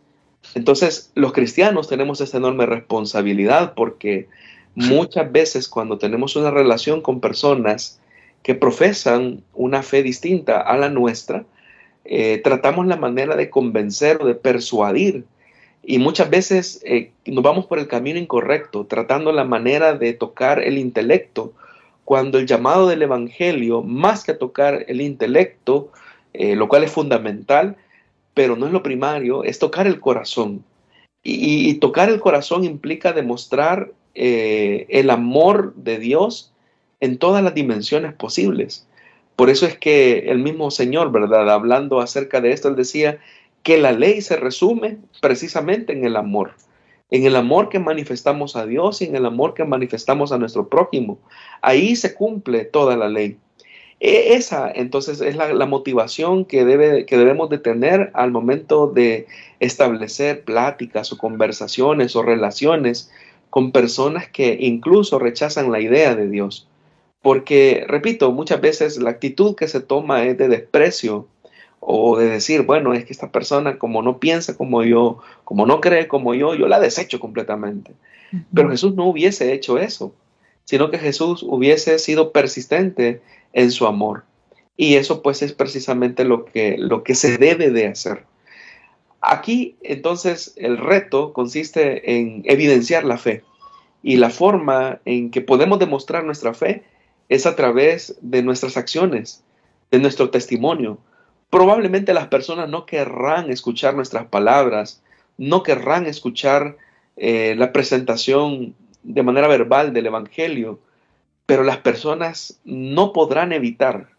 Entonces, 0.55 1.11
los 1.15 1.33
cristianos 1.33 1.87
tenemos 1.87 2.21
esta 2.21 2.37
enorme 2.37 2.65
responsabilidad 2.65 3.73
porque 3.75 4.27
muchas 4.75 5.31
veces 5.31 5.67
cuando 5.67 5.97
tenemos 5.97 6.35
una 6.35 6.51
relación 6.51 7.01
con 7.01 7.19
personas 7.19 7.99
que 8.43 8.55
profesan 8.55 9.43
una 9.53 9.83
fe 9.83 10.03
distinta 10.03 10.61
a 10.61 10.77
la 10.77 10.89
nuestra, 10.89 11.45
eh, 12.05 12.39
tratamos 12.43 12.87
la 12.87 12.95
manera 12.95 13.35
de 13.35 13.49
convencer 13.49 14.21
o 14.21 14.25
de 14.25 14.35
persuadir 14.35 15.25
y 15.83 15.97
muchas 15.97 16.29
veces 16.29 16.81
eh, 16.85 17.11
nos 17.25 17.43
vamos 17.43 17.65
por 17.65 17.79
el 17.79 17.87
camino 17.87 18.19
incorrecto, 18.19 18.85
tratando 18.85 19.31
la 19.31 19.43
manera 19.43 19.93
de 19.93 20.13
tocar 20.13 20.61
el 20.61 20.77
intelecto, 20.77 21.53
cuando 22.05 22.37
el 22.37 22.47
llamado 22.47 22.87
del 22.87 23.01
Evangelio, 23.01 23.81
más 23.81 24.23
que 24.23 24.33
tocar 24.33 24.85
el 24.87 25.01
intelecto, 25.01 25.91
eh, 26.33 26.55
lo 26.55 26.67
cual 26.67 26.83
es 26.83 26.91
fundamental, 26.91 27.77
pero 28.33 28.55
no 28.55 28.67
es 28.67 28.71
lo 28.71 28.83
primario, 28.83 29.43
es 29.43 29.59
tocar 29.59 29.87
el 29.87 29.99
corazón. 29.99 30.63
Y, 31.21 31.73
tocar 31.75 32.09
el 32.09 32.19
corazón 32.19 32.63
implica 32.63 33.11
demostrar 33.11 33.91
eh, 34.15 34.85
el 34.89 35.09
amor 35.09 35.73
de 35.75 35.99
Dios 35.99 36.51
en 36.99 37.17
todas 37.17 37.43
las 37.43 37.53
dimensiones 37.53 38.13
posibles. 38.13 38.85
Por 39.35 39.49
eso 39.49 39.65
es 39.65 39.77
que 39.77 40.29
el 40.31 40.39
mismo 40.39 40.69
Señor, 40.69 41.11
¿verdad? 41.11 41.49
Hablando 41.49 42.01
acerca 42.01 42.41
de 42.41 42.51
esto, 42.51 42.67
él 42.67 42.75
decía, 42.75 43.19
que 43.63 43.77
la 43.77 43.91
ley 43.91 44.21
se 44.21 44.37
resume 44.37 44.97
precisamente 45.21 45.93
en 45.93 46.05
el 46.05 46.15
amor, 46.15 46.53
en 47.11 47.25
el 47.25 47.35
amor 47.35 47.69
que 47.69 47.79
manifestamos 47.79 48.55
a 48.55 48.65
Dios 48.65 49.01
y 49.01 49.05
en 49.05 49.15
el 49.15 49.25
amor 49.25 49.53
que 49.53 49.65
manifestamos 49.65 50.31
a 50.31 50.37
nuestro 50.37 50.69
prójimo. 50.69 51.19
Ahí 51.61 51.95
se 51.95 52.13
cumple 52.13 52.65
toda 52.65 52.95
la 52.95 53.09
ley. 53.09 53.37
E, 53.99 54.35
esa 54.35 54.71
entonces 54.71 55.19
es 55.19 55.35
la, 55.35 55.65
motivación 55.65 56.45
que, 56.45 56.63
debe, 56.63 57.05
que 57.05 57.17
debemos 57.17 57.49
de 57.49 57.57
tener 57.57 58.11
al 58.13 58.31
momento 58.31 58.87
de 58.87 59.27
establecer 59.59 60.43
pláticas 60.43 61.11
o 61.11 61.17
conversaciones 61.17 62.15
o 62.15 62.23
relaciones 62.23 63.11
con 63.49 63.71
personas 63.71 64.27
que 64.27 64.57
incluso 64.59 65.19
rechazan 65.19 65.71
la 65.71 65.79
idea 65.79 66.15
de 66.15 66.27
Dios. 66.27 66.67
Porque, 67.21 67.83
repito, 67.87 68.31
muchas 68.31 68.61
veces 68.61 68.97
la 68.97 69.09
actitud 69.09 69.55
que 69.55 69.67
se 69.67 69.81
toma 69.81 70.23
es 70.23 70.37
de 70.37 70.47
desprecio 70.47 71.27
o 71.79 72.17
de 72.17 72.29
decir, 72.29 72.63
bueno, 72.63 72.93
es 72.93 73.05
que 73.05 73.13
esta 73.13 73.31
persona 73.31 73.77
como 73.77 74.01
no 74.01 74.19
piensa 74.19 74.55
como 74.55 74.83
yo, 74.83 75.19
como 75.43 75.65
no 75.65 75.81
cree 75.81 76.07
como 76.07 76.33
yo, 76.33 76.55
yo 76.55 76.67
la 76.67 76.79
desecho 76.79 77.19
completamente. 77.19 77.93
Pero 78.53 78.69
Jesús 78.69 78.93
no 78.95 79.05
hubiese 79.05 79.53
hecho 79.53 79.79
eso, 79.79 80.13
sino 80.65 80.91
que 80.91 80.99
Jesús 80.99 81.43
hubiese 81.43 81.97
sido 81.97 82.31
persistente 82.31 83.21
en 83.53 83.71
su 83.71 83.87
amor. 83.87 84.23
Y 84.77 84.95
eso 84.95 85.21
pues 85.21 85.41
es 85.41 85.51
precisamente 85.51 86.23
lo 86.23 86.45
que, 86.45 86.77
lo 86.77 87.03
que 87.03 87.15
se 87.15 87.37
debe 87.37 87.71
de 87.71 87.87
hacer. 87.87 88.23
Aquí 89.21 89.77
entonces 89.81 90.53
el 90.57 90.77
reto 90.77 91.33
consiste 91.33 92.17
en 92.17 92.41
evidenciar 92.45 93.03
la 93.03 93.17
fe. 93.17 93.43
Y 94.01 94.17
la 94.17 94.29
forma 94.29 95.01
en 95.05 95.29
que 95.29 95.41
podemos 95.41 95.79
demostrar 95.79 96.23
nuestra 96.23 96.53
fe 96.53 96.83
es 97.27 97.45
a 97.45 97.55
través 97.55 98.17
de 98.21 98.41
nuestras 98.43 98.77
acciones, 98.77 99.43
de 99.91 99.99
nuestro 99.99 100.29
testimonio, 100.29 100.99
Probablemente 101.49 102.13
las 102.13 102.27
personas 102.27 102.69
no 102.69 102.85
querrán 102.85 103.49
escuchar 103.49 103.95
nuestras 103.95 104.27
palabras, 104.27 105.01
no 105.37 105.63
querrán 105.63 106.05
escuchar 106.05 106.77
eh, 107.17 107.55
la 107.57 107.71
presentación 107.71 108.75
de 109.01 109.23
manera 109.23 109.47
verbal 109.47 109.91
del 109.91 110.05
Evangelio, 110.05 110.79
pero 111.47 111.63
las 111.63 111.77
personas 111.77 112.59
no 112.65 113.13
podrán 113.13 113.51
evitar, 113.51 114.09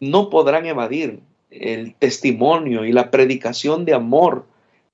no 0.00 0.28
podrán 0.28 0.66
evadir 0.66 1.20
el 1.50 1.94
testimonio 1.94 2.84
y 2.84 2.92
la 2.92 3.10
predicación 3.10 3.84
de 3.84 3.94
amor 3.94 4.46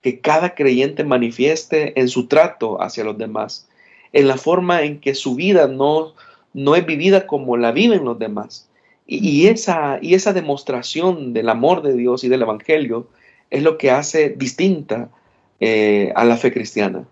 que 0.02 0.20
cada 0.20 0.54
creyente 0.54 1.04
manifieste 1.04 1.98
en 2.00 2.08
su 2.08 2.26
trato 2.26 2.82
hacia 2.82 3.04
los 3.04 3.18
demás, 3.18 3.68
en 4.12 4.28
la 4.28 4.36
forma 4.36 4.82
en 4.82 5.00
que 5.00 5.14
su 5.14 5.34
vida 5.34 5.68
no, 5.68 6.14
no 6.54 6.76
es 6.76 6.86
vivida 6.86 7.26
como 7.26 7.56
la 7.56 7.72
viven 7.72 8.04
los 8.04 8.18
demás, 8.18 8.68
y, 9.06 9.46
esa, 9.46 9.98
y 10.02 10.14
esa 10.14 10.32
demostración 10.32 11.32
del 11.32 11.48
amor 11.48 11.82
de 11.82 11.94
Dios 11.94 12.24
y 12.24 12.28
del 12.28 12.42
Evangelio 12.42 13.08
es 13.50 13.62
lo 13.62 13.78
que 13.78 13.90
hace 13.90 14.30
distinta 14.30 15.10
eh, 15.60 16.12
a 16.16 16.24
la 16.24 16.36
fe 16.36 16.52
cristiana. 16.52 17.04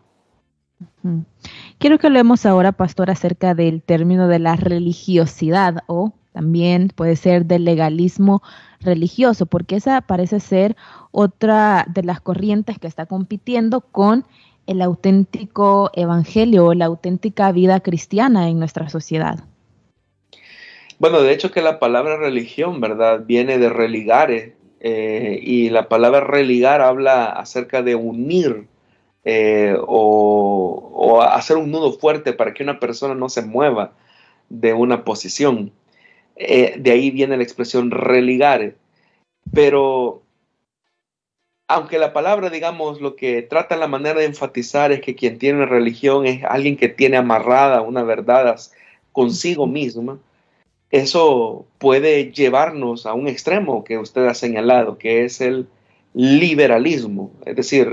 Quiero 1.79 1.99
que 1.99 2.07
hablemos 2.07 2.47
ahora, 2.47 2.73
pastor, 2.73 3.11
acerca 3.11 3.55
del 3.55 3.83
término 3.83 4.27
de 4.27 4.39
la 4.39 4.57
religiosidad 4.57 5.85
o 5.87 6.13
también 6.33 6.91
puede 6.95 7.15
ser 7.15 7.47
del 7.47 7.65
legalismo 7.65 8.43
religioso, 8.85 9.47
porque 9.47 9.77
esa 9.77 10.01
parece 10.01 10.41
ser 10.41 10.77
otra 11.11 11.87
de 11.89 12.03
las 12.03 12.21
corrientes 12.21 12.79
que 12.79 12.87
está 12.87 13.07
compitiendo 13.07 13.81
con 13.81 14.25
el 14.67 14.83
auténtico 14.83 15.91
evangelio 15.95 16.67
o 16.67 16.75
la 16.75 16.87
auténtica 16.87 17.53
vida 17.53 17.81
cristiana 17.81 18.49
en 18.49 18.59
nuestra 18.59 18.89
sociedad. 18.89 19.45
Bueno, 20.99 21.21
de 21.21 21.33
hecho 21.33 21.51
que 21.51 21.61
la 21.61 21.79
palabra 21.79 22.17
religión, 22.17 22.81
¿verdad? 22.81 23.25
Viene 23.27 23.59
de 23.59 23.69
religare 23.69 24.57
eh, 24.81 25.39
y 25.43 25.71
la 25.71 25.89
palabra 25.89 26.21
religar 26.21 26.81
habla 26.81 27.27
acerca 27.27 27.83
de 27.83 27.95
unir 27.95 28.69
eh, 29.25 29.77
o, 29.87 31.23
hacer 31.23 31.57
un 31.57 31.71
nudo 31.71 31.93
fuerte 31.93 32.33
para 32.33 32.53
que 32.53 32.63
una 32.63 32.79
persona 32.79 33.15
no 33.15 33.29
se 33.29 33.43
mueva 33.43 33.93
de 34.49 34.75
una 34.75 35.05
posición. 35.05 35.73
Eh, 36.37 36.75
de 36.79 36.91
ahí 36.91 37.11
viene 37.11 37.37
la 37.37 37.43
expresión 37.43 37.91
religare. 37.91 38.75
Pero 39.53 40.23
aunque 41.69 41.99
la 41.99 42.13
palabra, 42.13 42.51
digamos, 42.51 43.01
lo 43.01 43.17
que 43.17 43.43
trata 43.43 43.77
la 43.77 43.89
manera 43.89 44.21
de 44.21 44.27
enfatizar 44.27 44.93
es 44.93 45.01
que 45.01 45.15
quien 45.15 45.39
tiene 45.39 45.59
una 45.59 45.67
religión 45.67 46.27
es 46.27 46.45
alguien 46.45 46.77
que 46.77 46.89
tiene 46.89 47.17
amarrada 47.17 47.81
una 47.81 48.03
verdad 48.03 48.61
consigo 49.13 49.67
misma, 49.67 50.19
eso 50.91 51.67
puede 51.79 52.33
llevarnos 52.33 53.07
a 53.07 53.15
un 53.15 53.29
extremo 53.29 53.83
que 53.85 53.99
usted 53.99 54.27
ha 54.27 54.35
señalado, 54.35 54.99
que 54.99 55.25
es 55.25 55.41
el 55.41 55.67
liberalismo, 56.13 57.33
es 57.45 57.57
decir, 57.57 57.89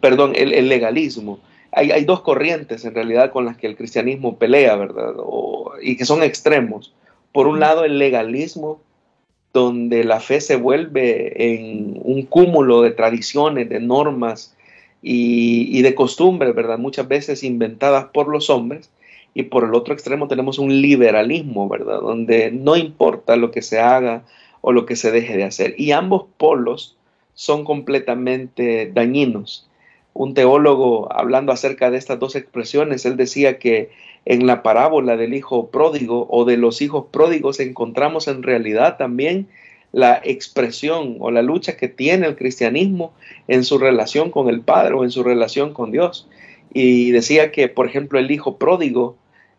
perdón, 0.00 0.32
el, 0.34 0.68
legalismo. 0.68 1.40
Hay, 1.70 2.04
dos 2.04 2.20
corrientes 2.20 2.84
en 2.84 2.94
realidad 2.94 3.32
con 3.32 3.46
las 3.46 3.56
que 3.56 3.66
el 3.66 3.76
cristianismo 3.76 4.36
pelea, 4.36 4.76
¿verdad? 4.76 5.14
y 5.80 5.96
que 5.96 6.04
son 6.04 6.22
extremos. 6.22 6.92
Por 7.32 7.46
un 7.46 7.60
lado, 7.60 7.84
el 7.84 7.98
legalismo, 7.98 8.80
donde 9.52 10.04
la 10.04 10.20
fe 10.20 10.40
se 10.40 10.56
vuelve 10.56 11.54
en 11.54 12.00
un 12.02 12.22
cúmulo 12.22 12.82
de 12.82 12.90
tradiciones, 12.90 13.68
de 13.68 13.80
normas 13.80 14.54
y, 15.02 15.82
de 15.82 15.94
costumbres, 15.94 16.54
¿verdad? 16.54 16.78
Muchas 16.78 17.08
veces 17.08 17.42
inventadas 17.42 18.06
por 18.06 18.28
los 18.28 18.50
hombres. 18.50 18.90
Y 19.34 19.44
por 19.44 19.64
el 19.64 19.74
otro 19.74 19.94
extremo 19.94 20.28
tenemos 20.28 20.58
un 20.58 20.82
liberalismo, 20.82 21.68
¿verdad? 21.68 22.00
Donde 22.00 22.50
no 22.50 22.76
importa 22.76 23.36
lo 23.36 23.50
que 23.50 23.62
se 23.62 23.80
haga 23.80 24.24
o 24.60 24.72
lo 24.72 24.84
que 24.84 24.94
se 24.94 25.10
deje 25.10 25.36
de 25.38 25.44
hacer. 25.44 25.74
Y 25.78 25.92
ambos 25.92 26.26
polos 26.36 26.96
son 27.34 27.64
completamente 27.64 28.90
dañinos. 28.92 29.68
Un 30.12 30.34
teólogo 30.34 31.10
hablando 31.10 31.50
acerca 31.50 31.90
de 31.90 31.96
estas 31.96 32.18
dos 32.18 32.36
expresiones, 32.36 33.06
él 33.06 33.16
decía 33.16 33.58
que 33.58 33.90
en 34.24 34.46
la 34.46 34.62
parábola 34.62 35.16
del 35.16 35.34
hijo 35.34 35.70
pródigo 35.70 36.26
o 36.30 36.44
de 36.44 36.56
los 36.56 36.80
hijos 36.80 37.06
pródigos 37.10 37.60
encontramos 37.60 38.28
en 38.28 38.42
realidad 38.42 38.96
también 38.96 39.48
la 39.92 40.20
expresión 40.24 41.16
o 41.20 41.30
la 41.30 41.42
lucha 41.42 41.76
que 41.76 41.88
tiene 41.88 42.26
el 42.26 42.36
cristianismo 42.36 43.12
en 43.46 43.64
su 43.64 43.78
relación 43.78 44.30
con 44.30 44.48
el 44.48 44.62
Padre 44.62 44.94
o 44.94 45.04
en 45.04 45.10
su 45.10 45.22
relación 45.22 45.74
con 45.74 45.92
Dios. 45.92 46.28
Y 46.72 47.10
decía 47.10 47.52
que, 47.52 47.68
por 47.68 47.86
ejemplo, 47.86 48.18
el 48.18 48.30
hijo 48.30 48.56
pródigo, 48.56 49.16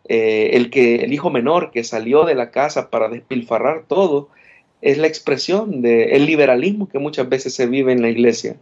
eh, 0.08 0.50
el, 0.54 0.70
que, 0.70 0.96
el 0.96 1.12
hijo 1.12 1.30
menor 1.30 1.70
que 1.70 1.84
salió 1.84 2.24
de 2.24 2.34
la 2.34 2.50
casa 2.50 2.90
para 2.90 3.08
despilfarrar 3.08 3.84
todo, 3.86 4.28
es 4.82 4.98
la 4.98 5.06
expresión 5.06 5.80
del 5.80 6.26
liberalismo 6.26 6.88
que 6.88 6.98
muchas 6.98 7.28
veces 7.28 7.54
se 7.54 7.66
vive 7.66 7.92
en 7.92 8.02
la 8.02 8.10
iglesia, 8.10 8.56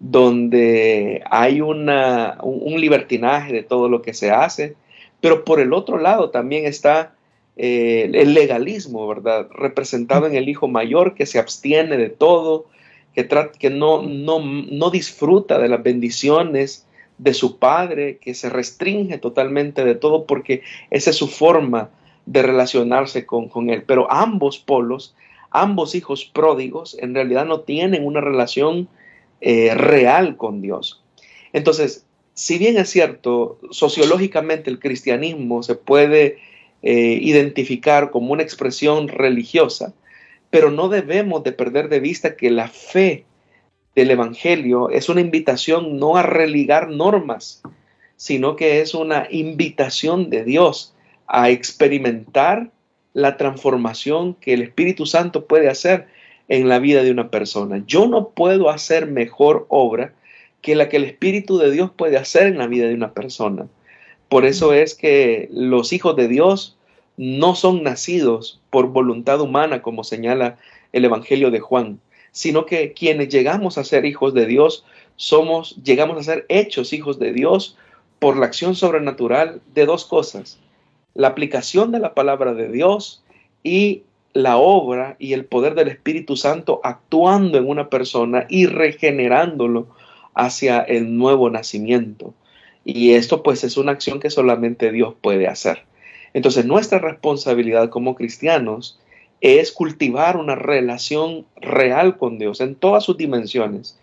donde 0.00 1.22
hay 1.30 1.60
una, 1.60 2.38
un 2.42 2.80
libertinaje 2.80 3.52
de 3.52 3.62
todo 3.62 3.88
lo 3.88 4.00
que 4.00 4.14
se 4.14 4.30
hace, 4.30 4.74
pero 5.20 5.44
por 5.44 5.60
el 5.60 5.72
otro 5.72 5.98
lado 5.98 6.30
también 6.30 6.66
está 6.66 7.14
eh, 7.56 8.10
el 8.14 8.34
legalismo, 8.34 9.06
¿verdad? 9.06 9.48
Representado 9.50 10.26
en 10.26 10.34
el 10.34 10.48
hijo 10.48 10.68
mayor 10.68 11.14
que 11.14 11.26
se 11.26 11.38
abstiene 11.38 11.96
de 11.96 12.08
todo, 12.08 12.66
que, 13.14 13.28
que 13.58 13.70
no, 13.70 14.02
no, 14.02 14.40
no 14.40 14.90
disfruta 14.90 15.58
de 15.58 15.68
las 15.68 15.82
bendiciones 15.82 16.86
de 17.18 17.34
su 17.34 17.58
padre, 17.58 18.18
que 18.18 18.34
se 18.34 18.48
restringe 18.48 19.18
totalmente 19.18 19.84
de 19.84 19.94
todo 19.94 20.24
porque 20.24 20.62
esa 20.90 21.10
es 21.10 21.16
su 21.16 21.28
forma 21.28 21.90
de 22.24 22.42
relacionarse 22.42 23.26
con, 23.26 23.48
con 23.48 23.68
él. 23.68 23.82
Pero 23.86 24.10
ambos 24.10 24.58
polos, 24.58 25.14
ambos 25.50 25.94
hijos 25.94 26.24
pródigos, 26.24 26.96
en 26.98 27.14
realidad 27.14 27.44
no 27.44 27.60
tienen 27.60 28.06
una 28.06 28.20
relación 28.20 28.88
eh, 29.42 29.74
real 29.74 30.36
con 30.36 30.62
Dios. 30.62 31.02
Entonces, 31.52 32.06
si 32.34 32.58
bien 32.58 32.78
es 32.78 32.90
cierto, 32.90 33.58
sociológicamente 33.70 34.70
el 34.70 34.78
cristianismo 34.78 35.62
se 35.62 35.74
puede 35.74 36.38
eh, 36.82 37.18
identificar 37.20 38.10
como 38.10 38.32
una 38.32 38.42
expresión 38.42 39.08
religiosa, 39.08 39.92
pero 40.50 40.70
no 40.70 40.88
debemos 40.88 41.44
de 41.44 41.52
perder 41.52 41.88
de 41.88 42.00
vista 42.00 42.36
que 42.36 42.50
la 42.50 42.68
fe 42.68 43.24
del 43.94 44.10
Evangelio 44.10 44.90
es 44.90 45.08
una 45.08 45.20
invitación 45.20 45.98
no 45.98 46.16
a 46.16 46.22
religar 46.22 46.88
normas, 46.88 47.62
sino 48.16 48.56
que 48.56 48.80
es 48.80 48.94
una 48.94 49.26
invitación 49.30 50.30
de 50.30 50.44
Dios 50.44 50.94
a 51.26 51.50
experimentar 51.50 52.70
la 53.12 53.36
transformación 53.36 54.34
que 54.34 54.54
el 54.54 54.62
Espíritu 54.62 55.06
Santo 55.06 55.46
puede 55.46 55.68
hacer 55.68 56.06
en 56.48 56.68
la 56.68 56.78
vida 56.78 57.02
de 57.02 57.10
una 57.10 57.30
persona. 57.30 57.82
Yo 57.86 58.06
no 58.06 58.30
puedo 58.30 58.70
hacer 58.70 59.06
mejor 59.06 59.66
obra 59.68 60.14
que 60.62 60.74
la 60.74 60.88
que 60.88 60.98
el 60.98 61.04
Espíritu 61.04 61.58
de 61.58 61.70
Dios 61.70 61.90
puede 61.96 62.16
hacer 62.16 62.46
en 62.46 62.58
la 62.58 62.66
vida 62.66 62.86
de 62.86 62.94
una 62.94 63.12
persona. 63.12 63.66
Por 64.28 64.44
eso 64.44 64.72
es 64.72 64.94
que 64.94 65.48
los 65.52 65.92
hijos 65.92 66.16
de 66.16 66.28
Dios 66.28 66.76
no 67.16 67.54
son 67.54 67.82
nacidos 67.82 68.60
por 68.70 68.88
voluntad 68.88 69.40
humana, 69.40 69.82
como 69.82 70.04
señala 70.04 70.58
el 70.92 71.04
Evangelio 71.04 71.50
de 71.50 71.60
Juan, 71.60 72.00
sino 72.32 72.66
que 72.66 72.92
quienes 72.92 73.28
llegamos 73.28 73.78
a 73.78 73.84
ser 73.84 74.04
hijos 74.04 74.34
de 74.34 74.46
Dios 74.46 74.84
somos, 75.16 75.76
llegamos 75.82 76.18
a 76.18 76.22
ser 76.22 76.46
hechos 76.48 76.92
hijos 76.92 77.18
de 77.18 77.32
Dios 77.32 77.76
por 78.18 78.36
la 78.36 78.46
acción 78.46 78.74
sobrenatural 78.74 79.60
de 79.74 79.86
dos 79.86 80.04
cosas, 80.04 80.58
la 81.14 81.28
aplicación 81.28 81.92
de 81.92 81.98
la 81.98 82.14
palabra 82.14 82.54
de 82.54 82.68
Dios 82.68 83.22
y 83.62 84.02
la 84.32 84.58
obra 84.58 85.16
y 85.18 85.32
el 85.32 85.44
poder 85.44 85.74
del 85.74 85.88
Espíritu 85.88 86.36
Santo 86.36 86.80
actuando 86.84 87.58
en 87.58 87.68
una 87.68 87.90
persona 87.90 88.46
y 88.48 88.66
regenerándolo 88.66 89.88
hacia 90.34 90.80
el 90.80 91.16
nuevo 91.16 91.50
nacimiento. 91.50 92.34
Y 92.84 93.12
esto 93.12 93.42
pues 93.42 93.64
es 93.64 93.76
una 93.76 93.92
acción 93.92 94.20
que 94.20 94.30
solamente 94.30 94.90
Dios 94.90 95.14
puede 95.20 95.46
hacer. 95.48 95.84
Entonces 96.32 96.64
nuestra 96.64 96.98
responsabilidad 96.98 97.90
como 97.90 98.14
cristianos 98.14 98.98
es 99.40 99.72
cultivar 99.72 100.36
una 100.36 100.54
relación 100.54 101.46
real 101.56 102.18
con 102.18 102.38
Dios 102.38 102.60
en 102.60 102.74
todas 102.74 103.04
sus 103.04 103.16
dimensiones 103.16 103.98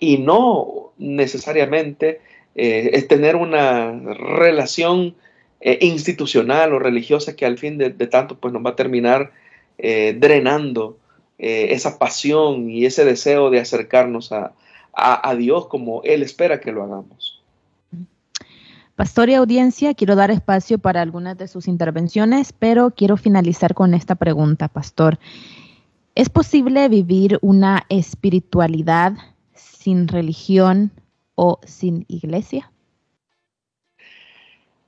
y 0.00 0.18
no 0.18 0.92
necesariamente 0.98 2.20
eh, 2.54 2.90
es 2.94 3.08
tener 3.08 3.36
una 3.36 3.92
relación 3.92 5.14
eh, 5.60 5.78
institucional 5.82 6.72
o 6.72 6.78
religiosa 6.78 7.36
que 7.36 7.46
al 7.46 7.58
fin 7.58 7.78
de, 7.78 7.90
tanto 7.90 8.36
pues 8.38 8.52
nos 8.52 8.64
va 8.64 8.70
a 8.70 8.76
terminar 8.76 9.32
eh, 9.78 10.16
drenando 10.18 10.96
esa 11.40 12.00
pasión 12.00 12.68
y 12.68 12.84
ese 12.84 13.04
deseo 13.04 13.50
de 13.50 13.60
acercarnos 13.60 14.32
a, 14.32 14.54
a, 14.98 15.34
Dios 15.36 15.66
como 15.66 16.02
Él 16.02 16.22
espera 16.22 16.60
que 16.60 16.72
lo 16.72 16.82
hagamos. 16.82 17.40
Pastor 18.96 19.28
y 19.28 19.34
audiencia, 19.34 19.94
quiero 19.94 20.16
dar 20.16 20.32
espacio 20.32 20.78
para 20.78 21.00
algunas 21.00 21.38
de 21.38 21.46
sus 21.46 21.68
intervenciones, 21.68 22.52
pero 22.52 22.90
quiero 22.90 23.16
finalizar 23.16 23.74
con 23.74 23.94
esta 23.94 24.16
pregunta, 24.16 24.66
Pastor. 24.66 25.20
¿Es 26.16 26.28
posible 26.28 26.88
vivir 26.88 27.38
una 27.40 27.86
espiritualidad 27.88 29.12
sin 29.54 30.08
religión 30.08 30.90
o 31.36 31.60
sin 31.64 32.06
iglesia? 32.08 32.72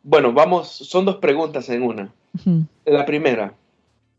Bueno, 0.03 0.33
vamos, 0.33 0.69
son 0.69 1.05
dos 1.05 1.17
preguntas 1.17 1.69
en 1.69 1.83
una. 1.85 2.13
La 2.85 3.07
primera, 3.07 3.55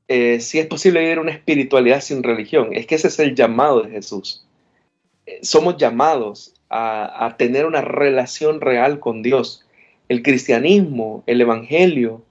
eh, 0.08 0.40
si 0.40 0.60
es 0.60 0.68
posible 0.68 1.02
vivir 1.02 1.20
una 1.20 1.32
espiritualidad 1.32 2.00
sin 2.00 2.24
religión, 2.24 2.70
es 2.72 2.88
que 2.88 2.96
ese 2.96 3.10
es 3.10 3.20
el 3.20 3.36
llamado 3.36 3.82
de 3.82 3.92
Jesús 3.92 4.46
somos 5.42 5.78
llamados 5.78 6.54
a, 6.70 7.36
tener 7.38 7.66
una 7.66 7.82
relación 7.82 8.62
real 8.62 9.00
con 9.00 9.22
Dios. 9.22 9.66
El 10.08 10.24
cristianismo, 10.24 11.24
el 11.26 11.42
Evangelio, 11.42 12.24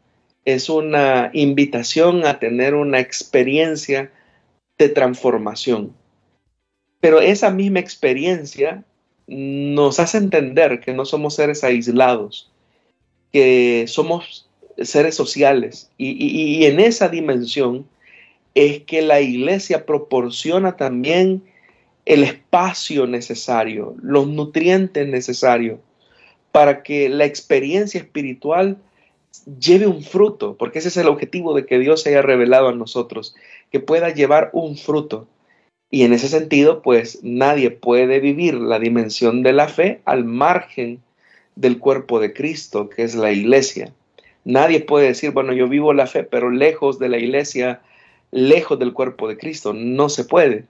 es 0.45 0.71
una 0.71 1.31
invitación 1.35 2.25
a 2.25 2.39
tener 2.39 2.75
una 2.75 3.01
experiencia 3.01 4.11
de 4.79 4.89
transformación. 4.89 5.93
Pero 7.01 7.21
esa 7.21 7.51
misma 7.51 7.81
experiencia 7.81 8.83
nos 9.27 10.01
hace 10.01 10.19
entender 10.19 10.81
que 10.81 10.95
no 10.95 11.05
somos 11.05 11.35
seres 11.35 11.63
aislados, 11.63 12.51
que 13.33 13.85
somos 13.87 14.49
seres 14.79 15.15
sociales. 15.15 15.91
y, 15.99 16.65
en 16.65 16.81
esa 16.81 17.09
dimensión 17.09 17.87
es 18.55 18.81
que 18.81 19.03
la 19.03 19.21
iglesia 19.21 19.87
proporciona 19.87 20.77
también 20.77 21.43
el 22.07 22.25
espacio 22.25 23.07
necesario, 23.07 23.95
los 24.03 24.27
nutrientes 24.27 25.07
necesarios 25.07 25.79
para 26.53 26.83
que 26.83 27.09
la 27.09 27.25
experiencia 27.25 28.01
espiritual 28.01 28.79
lleve 29.61 29.87
un 29.87 30.03
fruto, 30.03 30.57
porque 30.57 30.81
ese 30.81 30.89
es 30.89 30.97
el 30.97 31.09
objetivo 31.09 31.55
de 31.55 31.67
que 31.67 31.79
Dios 31.79 32.03
se 32.03 32.11
haya 32.11 32.23
revelado 32.23 32.69
a 32.69 32.75
nosotros, 32.75 33.35
que 33.71 33.81
pueda 33.81 34.11
llevar 34.11 34.51
un 34.53 34.77
fruto. 34.77 35.29
Y 35.91 36.03
en 36.05 36.13
ese 36.13 36.29
sentido, 36.29 36.83
pues 36.83 37.21
nadie 37.23 37.71
puede 37.71 38.21
vivir 38.21 38.55
la 38.55 38.79
dimensión 38.79 39.43
de 39.43 39.53
la 39.53 39.69
fe 39.69 40.01
al 40.05 40.25
margen 40.25 41.01
del 41.57 41.79
cuerpo 41.79 42.21
de 42.21 42.33
Cristo, 42.33 42.89
que 42.89 43.03
es 43.03 43.15
la 43.15 43.33
iglesia. 43.33 43.93
Nadie 44.45 44.81
puede 44.81 45.09
decir, 45.09 45.33
bueno, 45.33 45.53
yo 45.53 45.69
vivo 45.69 45.93
la 45.93 46.07
fe, 46.07 46.23
pero 46.23 46.51
lejos 46.51 46.99
de 46.99 47.09
la 47.09 47.19
iglesia, 47.19 47.83
lejos 48.31 48.79
del 48.79 48.93
cuerpo 48.93 49.29
de 49.29 49.37
Cristo. 49.37 49.73
No 49.73 50.09
se 50.09 50.25
puede. 50.25 50.65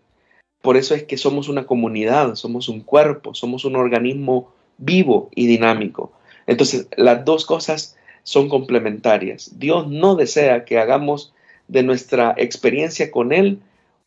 Por 0.63 0.77
eso 0.77 0.95
es 0.95 1.05
que 1.05 1.17
somos 1.17 1.49
una 1.49 1.67
comunidad, 1.67 2.35
somos 2.35 2.69
un 2.69 2.81
cuerpo, 2.81 3.35
somos 3.35 3.65
un 3.65 3.77
organismo 3.77 4.53
vivo 4.79 5.31
y 5.35 5.47
dinámico. 5.47 6.13
Entonces, 6.47 6.89
las 6.97 7.25
dos 7.25 7.47
cosas 7.47 7.97
son 8.25 8.49
complementarias. 8.49 9.59
Dios 9.59 9.89
no 9.89 10.17
desea 10.17 10.65
que 10.65 10.79
hagamos 10.79 11.33
de 11.69 11.83
nuestra 11.83 12.35
experiencia 12.37 13.11
con 13.11 13.33
Él 13.33 13.61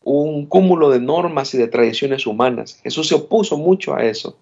un 0.03 0.45
cúmulo 0.45 0.89
de 0.89 0.99
normas 0.99 1.53
y 1.53 1.57
de 1.57 1.67
tradiciones 1.67 2.27
humanas. 2.27 2.79
Jesús 2.83 3.07
se 3.07 3.15
opuso 3.15 3.57
mucho 3.57 3.95
a 3.95 4.03
eso. 4.03 4.37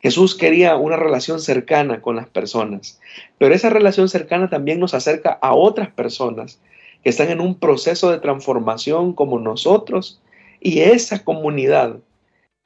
Jesús 0.00 0.34
quería 0.34 0.76
una 0.76 0.96
relación 0.96 1.40
cercana 1.40 2.00
con 2.00 2.16
las 2.16 2.28
personas, 2.28 3.00
pero 3.38 3.54
esa 3.54 3.70
relación 3.70 4.08
cercana 4.08 4.50
también 4.50 4.80
nos 4.80 4.94
acerca 4.94 5.38
a 5.40 5.54
otras 5.54 5.90
personas 5.90 6.60
que 7.04 7.10
están 7.10 7.30
en 7.30 7.40
un 7.40 7.56
proceso 7.56 8.10
de 8.10 8.18
transformación 8.18 9.12
como 9.12 9.38
nosotros 9.38 10.20
y 10.62 10.80
esa 10.80 11.24
comunidad 11.24 11.96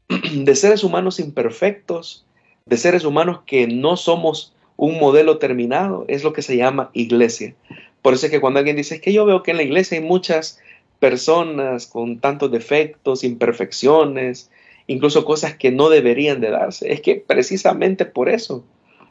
de 0.08 0.54
seres 0.54 0.84
humanos 0.84 1.18
imperfectos, 1.18 2.26
de 2.66 2.76
seres 2.76 3.04
humanos 3.04 3.40
que 3.46 3.66
no 3.66 3.96
somos 3.96 4.54
un 4.76 4.98
modelo 5.00 5.38
terminado, 5.38 6.04
es 6.08 6.22
lo 6.22 6.32
que 6.32 6.42
se 6.42 6.56
llama 6.56 6.90
iglesia. 6.92 7.54
Por 8.02 8.14
eso 8.14 8.26
es 8.26 8.32
que 8.32 8.40
cuando 8.40 8.58
alguien 8.58 8.76
dice, 8.76 8.96
es 8.96 9.00
que 9.00 9.12
yo 9.12 9.24
veo 9.24 9.42
que 9.42 9.52
en 9.52 9.56
la 9.56 9.62
iglesia 9.62 9.98
hay 9.98 10.04
muchas 10.04 10.60
personas 11.00 11.86
con 11.86 12.20
tantos 12.20 12.50
defectos, 12.50 13.24
imperfecciones, 13.24 14.50
incluso 14.86 15.24
cosas 15.24 15.56
que 15.56 15.70
no 15.70 15.88
deberían 15.88 16.40
de 16.40 16.50
darse, 16.50 16.92
es 16.92 17.00
que 17.00 17.16
precisamente 17.16 18.04
por 18.04 18.28
eso 18.28 18.64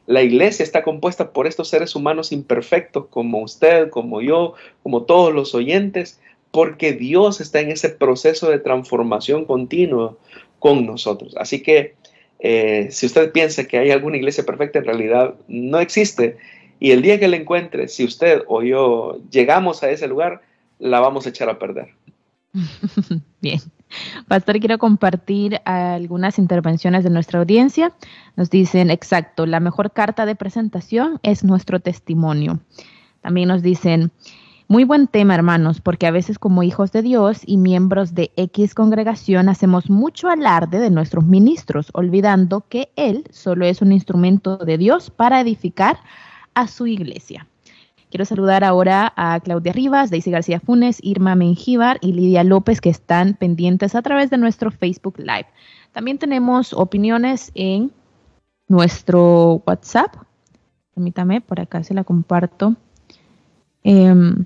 la 0.06 0.22
iglesia 0.22 0.62
está 0.62 0.84
compuesta 0.84 1.32
por 1.32 1.48
estos 1.48 1.68
seres 1.68 1.96
humanos 1.96 2.30
imperfectos 2.30 3.06
como 3.06 3.42
usted, 3.42 3.90
como 3.90 4.22
yo, 4.22 4.54
como 4.84 5.02
todos 5.02 5.34
los 5.34 5.54
oyentes, 5.54 6.20
porque 6.56 6.94
Dios 6.94 7.42
está 7.42 7.60
en 7.60 7.70
ese 7.70 7.90
proceso 7.90 8.48
de 8.48 8.58
transformación 8.58 9.44
continua 9.44 10.16
con 10.58 10.86
nosotros. 10.86 11.34
Así 11.36 11.62
que 11.62 11.96
eh, 12.38 12.88
si 12.90 13.04
usted 13.04 13.30
piensa 13.30 13.64
que 13.64 13.76
hay 13.76 13.90
alguna 13.90 14.16
iglesia 14.16 14.46
perfecta, 14.46 14.78
en 14.78 14.86
realidad 14.86 15.34
no 15.48 15.80
existe. 15.80 16.38
Y 16.80 16.92
el 16.92 17.02
día 17.02 17.20
que 17.20 17.28
la 17.28 17.36
encuentre, 17.36 17.88
si 17.88 18.06
usted 18.06 18.40
o 18.46 18.62
yo 18.62 19.20
llegamos 19.30 19.82
a 19.82 19.90
ese 19.90 20.08
lugar, 20.08 20.40
la 20.78 20.98
vamos 20.98 21.26
a 21.26 21.28
echar 21.28 21.50
a 21.50 21.58
perder. 21.58 21.88
Bien. 23.42 23.60
Pastor, 24.26 24.58
quiero 24.58 24.78
compartir 24.78 25.60
algunas 25.66 26.38
intervenciones 26.38 27.04
de 27.04 27.10
nuestra 27.10 27.38
audiencia. 27.38 27.92
Nos 28.34 28.48
dicen, 28.48 28.90
exacto, 28.90 29.44
la 29.44 29.60
mejor 29.60 29.92
carta 29.92 30.24
de 30.24 30.36
presentación 30.36 31.20
es 31.22 31.44
nuestro 31.44 31.80
testimonio. 31.80 32.60
También 33.20 33.48
nos 33.48 33.60
dicen, 33.60 34.10
muy 34.68 34.82
buen 34.82 35.06
tema, 35.06 35.36
hermanos, 35.36 35.80
porque 35.80 36.08
a 36.08 36.10
veces 36.10 36.40
como 36.40 36.64
hijos 36.64 36.90
de 36.90 37.02
Dios 37.02 37.42
y 37.46 37.56
miembros 37.56 38.14
de 38.14 38.32
X 38.36 38.74
congregación 38.74 39.48
hacemos 39.48 39.88
mucho 39.90 40.28
alarde 40.28 40.80
de 40.80 40.90
nuestros 40.90 41.24
ministros, 41.24 41.90
olvidando 41.92 42.64
que 42.68 42.90
Él 42.96 43.24
solo 43.30 43.64
es 43.64 43.80
un 43.80 43.92
instrumento 43.92 44.56
de 44.56 44.76
Dios 44.76 45.10
para 45.10 45.40
edificar 45.40 46.00
a 46.54 46.66
su 46.66 46.88
iglesia. 46.88 47.46
Quiero 48.10 48.24
saludar 48.24 48.64
ahora 48.64 49.12
a 49.14 49.38
Claudia 49.38 49.72
Rivas, 49.72 50.10
Daisy 50.10 50.32
García 50.32 50.58
Funes, 50.58 50.98
Irma 51.00 51.36
Mengíbar 51.36 51.98
y 52.00 52.12
Lidia 52.12 52.42
López 52.42 52.80
que 52.80 52.90
están 52.90 53.34
pendientes 53.34 53.94
a 53.94 54.02
través 54.02 54.30
de 54.30 54.38
nuestro 54.38 54.72
Facebook 54.72 55.18
Live. 55.18 55.46
También 55.92 56.18
tenemos 56.18 56.72
opiniones 56.72 57.52
en 57.54 57.92
nuestro 58.66 59.62
WhatsApp. 59.64 60.16
Permítame, 60.94 61.40
por 61.40 61.60
acá 61.60 61.84
se 61.84 61.94
la 61.94 62.02
comparto. 62.02 62.74
Em, 63.84 64.44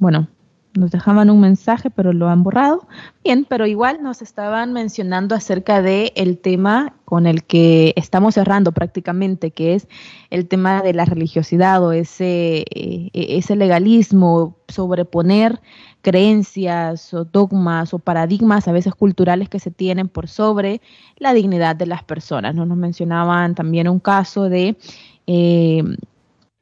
bueno, 0.00 0.28
nos 0.74 0.90
dejaban 0.90 1.30
un 1.30 1.40
mensaje, 1.40 1.90
pero 1.90 2.12
lo 2.12 2.28
han 2.28 2.42
borrado. 2.42 2.86
Bien, 3.24 3.44
pero 3.48 3.66
igual 3.66 4.02
nos 4.02 4.22
estaban 4.22 4.72
mencionando 4.72 5.34
acerca 5.34 5.82
de 5.82 6.12
el 6.14 6.38
tema 6.38 6.94
con 7.04 7.26
el 7.26 7.44
que 7.44 7.92
estamos 7.96 8.34
cerrando 8.34 8.72
prácticamente, 8.72 9.50
que 9.50 9.74
es 9.74 9.88
el 10.30 10.46
tema 10.46 10.82
de 10.82 10.94
la 10.94 11.04
religiosidad 11.04 11.84
o 11.84 11.92
ese, 11.92 12.64
eh, 12.70 13.10
ese 13.12 13.56
legalismo, 13.56 14.56
sobreponer 14.68 15.60
creencias 16.02 17.12
o 17.12 17.24
dogmas 17.24 17.92
o 17.92 17.98
paradigmas 17.98 18.68
a 18.68 18.72
veces 18.72 18.94
culturales 18.94 19.48
que 19.48 19.58
se 19.58 19.70
tienen 19.70 20.08
por 20.08 20.28
sobre 20.28 20.80
la 21.16 21.34
dignidad 21.34 21.76
de 21.76 21.86
las 21.86 22.04
personas. 22.04 22.54
Nos 22.54 22.68
mencionaban 22.68 23.54
también 23.54 23.88
un 23.88 23.98
caso 23.98 24.48
de 24.48 24.76
eh, 25.26 25.82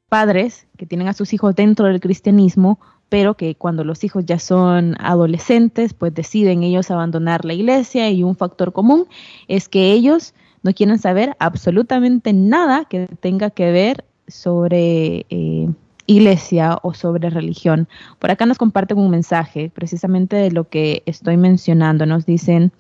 padres 0.09 0.67
que 0.79 0.87
tienen 0.87 1.09
a 1.09 1.13
sus 1.13 1.35
hijos 1.35 1.55
dentro 1.55 1.87
del 1.87 2.01
cristianismo 2.01 2.81
pero 3.09 3.35
que 3.35 3.55
cuando 3.55 3.85
los 3.85 4.05
hijos 4.05 4.27
ya 4.27 4.39
son 4.39 4.97
adolescentes, 4.99 5.95
pues 5.95 6.15
deciden 6.15 6.63
ellos 6.63 6.91
abandonar 6.91 7.45
la 7.45 7.55
iglesia 7.55 8.11
y 8.11 8.23
un 8.23 8.37
factor 8.37 8.73
común 8.73 9.07
es 9.49 9.69
que 9.69 9.93
ellos 9.93 10.35
no 10.63 10.73
quieren 10.75 10.99
saber 10.99 11.37
absolutamente 11.39 12.33
nada 12.33 12.85
que 12.85 13.07
tenga 13.21 13.51
que 13.51 13.71
ver 13.71 14.05
sobre 14.27 15.25
eh, 15.31 15.69
iglesia 16.07 16.79
o 16.83 16.95
sobre 16.95 17.31
religión. 17.31 17.89
Por 18.19 18.31
acá 18.31 18.47
nos 18.47 18.59
comparten 18.59 18.99
un 18.99 19.11
mensaje 19.11 19.71
precisamente 19.73 20.37
de 20.37 20.51
lo 20.51 20.69
que 20.69 21.03
estoy 21.07 21.37
mencionando. 21.37 22.07
Nos 22.07 22.27
dicen, 22.27 22.73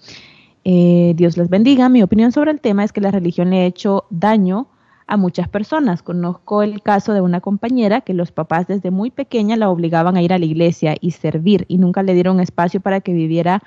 eh, 0.65 1.15
Dios 1.17 1.37
les 1.37 1.49
bendiga, 1.49 1.89
mi 1.89 2.03
opinión 2.03 2.33
sobre 2.33 2.51
el 2.51 2.61
tema 2.61 2.85
es 2.85 2.93
que 2.93 3.01
la 3.01 3.11
religión 3.11 3.51
le 3.51 3.61
ha 3.61 3.65
hecho 3.65 4.05
daño 4.11 4.67
a 5.09 5.17
muchas 5.17 5.49
personas. 5.49 6.03
Conozco 6.03 6.63
el 6.63 6.83
caso 6.83 7.15
de 7.15 7.21
una 7.21 7.41
compañera 7.41 8.03
que 8.03 8.15
los 8.15 8.31
papás 8.31 8.69
desde 8.69 8.91
muy 8.91 9.11
pequeña 9.11 9.57
la 9.57 9.71
obligaban 9.71 10.17
a 10.17 10.23
ir 10.23 10.33
a 10.33 10.39
la 10.39 10.45
iglesia 10.45 10.95
y 11.01 11.13
servir 11.13 11.65
y 11.67 11.79
nunca 11.79 12.03
le 12.03 12.15
dieron 12.15 12.39
espacio 12.39 12.81
para 12.81 13.01
que 13.01 13.13
viviera 13.13 13.63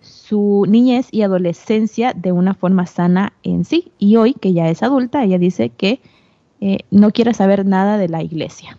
su 0.00 0.66
niñez 0.68 1.08
y 1.12 1.22
adolescencia 1.22 2.12
de 2.12 2.32
una 2.32 2.54
forma 2.54 2.86
sana 2.86 3.32
en 3.44 3.64
sí. 3.64 3.92
Y 3.98 4.16
hoy, 4.16 4.34
que 4.34 4.52
ya 4.52 4.68
es 4.68 4.82
adulta, 4.82 5.22
ella 5.22 5.38
dice 5.38 5.70
que 5.70 6.00
eh, 6.60 6.78
no 6.90 7.12
quiere 7.12 7.32
saber 7.32 7.64
nada 7.64 7.96
de 7.96 8.08
la 8.08 8.22
iglesia. 8.22 8.76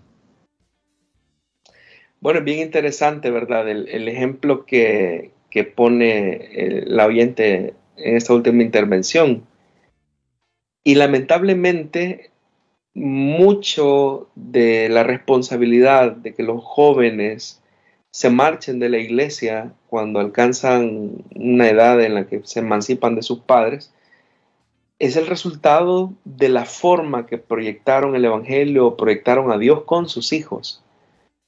Bueno, 2.20 2.42
bien 2.42 2.60
interesante, 2.60 3.32
¿verdad? 3.32 3.70
El, 3.70 4.08
ejemplo 4.08 4.66
que, 4.66 5.32
que 5.50 5.64
pone 5.64 6.84
la 6.86 7.06
oyente 7.06 7.74
en 7.98 8.16
esta 8.16 8.34
última 8.34 8.64
intervención. 8.64 9.44
Y 10.84 10.96
lamentablemente, 10.96 12.32
mucho 12.94 14.30
de 14.36 14.90
la 14.90 15.04
responsabilidad 15.04 16.12
de 16.12 16.34
que 16.34 16.44
los 16.44 16.64
jóvenes 16.64 17.62
se 18.12 18.30
marchen 18.30 18.80
de 18.80 18.90
la 18.90 19.00
iglesia 19.00 19.74
cuando 19.88 20.20
alcanzan 20.20 21.24
una 21.36 21.70
edad 21.70 22.00
en 22.02 22.14
la 22.14 22.28
que 22.28 22.42
se 22.44 22.60
emancipan 22.60 23.16
de 23.16 23.24
sus 23.24 23.40
padres, 23.40 23.92
es 25.00 25.16
el 25.16 25.26
resultado 25.26 26.14
de 26.24 26.50
la 26.50 26.66
forma 26.66 27.26
que 27.26 27.38
proyectaron 27.38 28.16
el 28.16 28.26
Evangelio, 28.26 28.96
proyectaron 28.96 29.52
a 29.52 29.58
Dios 29.58 29.84
con 29.86 30.08
sus 30.08 30.32
hijos, 30.32 30.84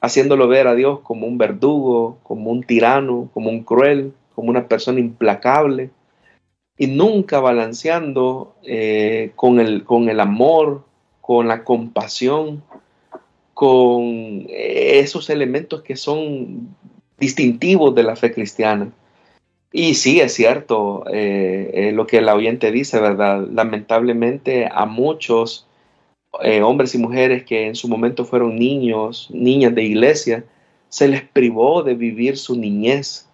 haciéndolo 0.02 0.48
ver 0.48 0.67
a 0.67 0.76
Dios 0.76 1.02
como 1.02 1.28
un 1.28 1.38
verdugo, 1.38 2.17
como 2.24 2.52
un 2.52 2.63
tirano, 2.63 3.30
como 3.34 3.50
un 3.50 3.63
cruel, 3.63 4.13
como 4.34 4.50
una 4.50 4.67
persona 4.67 5.00
implacable, 5.00 5.91
y 6.78 6.88
nunca 6.88 7.40
balanceando 7.40 8.56
eh, 8.64 9.32
con, 9.36 9.60
el, 9.60 9.84
con 9.84 10.10
el 10.10 10.20
amor, 10.20 10.84
con 11.22 11.48
la 11.48 11.64
compasión, 11.64 12.64
con 13.54 14.46
esos 14.50 15.30
elementos 15.30 15.82
que 15.82 15.96
son 15.96 16.76
distintivos 17.18 17.96
de 17.96 18.04
la 18.04 18.16
fe 18.16 18.34
cristiana. 18.34 18.92
Y 19.72 19.96
sí, 19.96 20.20
es 20.20 20.34
cierto 20.34 21.06
eh, 21.12 21.72
eh, 21.74 21.92
lo 21.92 22.08
que 22.08 22.18
el 22.18 22.30
oyente 22.30 22.72
dice, 22.72 23.00
¿verdad? 23.00 23.46
Lamentablemente 23.52 24.68
a 24.72 24.86
muchos 24.86 25.68
hombres 26.64 26.94
y 26.94 26.98
mujeres 26.98 27.46
que 27.46 27.68
en 27.68 27.76
su 27.76 27.88
momento 27.88 28.26
fueron 28.26 28.58
niños, 28.58 29.30
niñas 29.32 29.74
de 29.74 29.84
iglesia, 29.84 30.44
se 30.90 31.08
les 31.08 31.22
privó 31.22 31.82
de 31.82 31.94
vivir 31.94 32.38
su 32.38 32.58
niñez, 32.58 33.30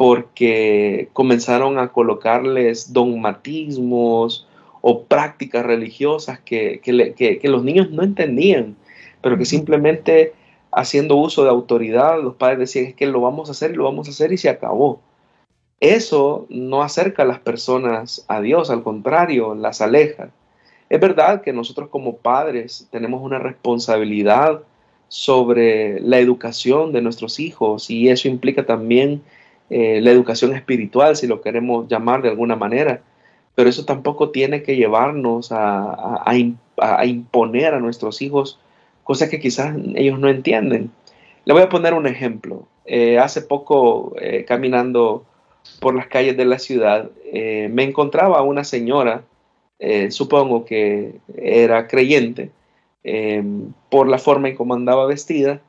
porque 0.00 1.10
comenzaron 1.12 1.78
a 1.78 1.88
colocarles 1.88 2.94
dogmatismos 2.94 4.48
o 4.80 5.02
prácticas 5.04 5.62
religiosas 5.66 6.40
que, 6.40 6.80
los 7.42 7.62
niños 7.62 7.90
no 7.90 8.02
entendían, 8.02 8.76
pero 9.20 9.36
que 9.36 9.44
simplemente 9.44 10.32
haciendo 10.72 11.16
uso 11.16 11.44
de 11.44 11.50
autoridad, 11.50 12.18
los 12.18 12.36
padres 12.36 12.60
decían 12.60 12.86
es 12.86 12.94
que 12.94 13.06
lo 13.06 13.20
vamos 13.20 13.50
a 13.50 13.52
hacer 13.52 13.72
y 13.72 13.74
lo 13.74 13.84
vamos 13.84 14.08
a 14.08 14.12
hacer 14.12 14.32
y 14.32 14.38
se 14.38 14.48
acabó. 14.48 15.02
Eso 15.80 16.46
no 16.48 16.80
acerca 16.82 17.24
a 17.24 17.26
las 17.26 17.40
personas 17.40 18.24
a 18.26 18.40
Dios, 18.40 18.70
al 18.70 18.82
contrario, 18.82 19.54
las 19.54 19.82
aleja. 19.82 20.30
Es 20.88 20.98
verdad 20.98 21.42
que 21.42 21.52
nosotros 21.52 21.90
como 21.90 22.16
padres 22.16 22.88
tenemos 22.90 23.20
una 23.22 23.38
responsabilidad 23.38 24.62
sobre 25.08 26.00
la 26.00 26.18
educación 26.18 26.90
de 26.90 27.02
nuestros 27.02 27.38
hijos 27.38 27.90
y 27.90 28.08
eso 28.08 28.28
implica 28.28 28.64
también 28.64 29.20
eh, 29.70 30.00
la 30.00 30.10
educación 30.10 30.52
espiritual, 30.52 31.14
si 31.14 31.28
lo 31.28 31.40
queremos 31.40 31.86
llamar 31.88 32.22
de 32.22 32.28
alguna 32.28 32.56
manera, 32.56 33.02
pero 33.54 33.70
eso 33.70 33.84
tampoco 33.84 34.30
tiene 34.30 34.64
que 34.64 34.74
llevarnos 34.74 35.50
a, 35.52 36.24
imponer 37.04 37.74
a 37.74 37.78
nuestros 37.78 38.20
hijos 38.20 38.58
cosas 39.04 39.28
que 39.28 39.38
quizás 39.38 39.76
ellos 39.94 40.18
no 40.18 40.28
entienden. 40.28 40.90
Le 41.44 41.52
voy 41.52 41.62
a 41.62 41.68
poner 41.68 41.94
un 41.94 42.08
ejemplo. 42.08 42.66
Eh, 42.84 43.18
hace 43.18 43.42
poco, 43.42 44.14
eh, 44.20 44.44
caminando 44.44 45.24
por 45.78 45.94
las 45.94 46.08
calles 46.08 46.36
de 46.36 46.46
la 46.46 46.58
ciudad, 46.58 47.10
me 47.32 47.84
encontraba 47.84 48.42
una 48.42 48.64
señora, 48.64 49.22
supongo 50.08 50.64
que 50.64 51.14
era 51.36 51.86
creyente, 51.86 52.50
por 53.88 54.08
la 54.08 54.18
forma 54.18 54.48
en 54.48 54.56
cómo 54.56 54.74
andaba 54.74 55.06
vestida, 55.06 55.60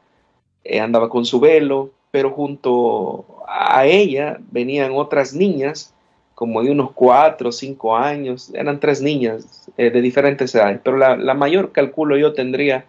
andaba 0.82 1.10
con 1.10 1.26
su 1.26 1.40
velo, 1.40 1.92
pero 2.10 2.32
junto 2.32 3.26
a 3.52 3.86
ella 3.86 4.40
venían 4.52 4.92
otras 4.94 5.34
niñas, 5.34 5.94
como 6.36 6.64
de 6.64 6.72
unos 6.72 6.92
cuatro 6.94 7.50
o 7.50 7.52
cinco 7.52 7.96
años, 7.96 8.52
eran 8.54 8.80
tres 8.80 9.02
niñas 9.02 9.70
eh, 9.78 9.90
de 9.90 10.02
diferentes 10.02 10.56
edades, 10.56 10.80
pero 10.84 10.98
la, 10.98 11.34
mayor, 11.34 11.72
calculo 11.72 12.18
yo, 12.18 12.34
tendría 12.34 12.86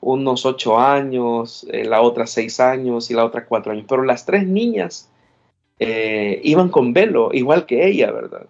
unos 0.00 0.44
ocho 0.44 0.78
años, 0.78 1.66
eh, 1.70 1.84
la 1.84 2.02
otra 2.02 2.26
seis 2.26 2.58
años 2.60 3.10
y 3.10 3.14
la 3.14 3.24
otra 3.24 3.46
cuatro 3.46 3.72
años, 3.72 3.86
pero 3.88 4.02
las 4.02 4.26
tres 4.26 4.46
niñas 4.46 5.08
eh, 5.78 6.40
iban 6.42 6.68
con 6.68 6.92
velo, 6.92 7.30
igual 7.32 7.64
que 7.64 7.86
ella, 7.86 8.10
¿verdad? 8.10 8.46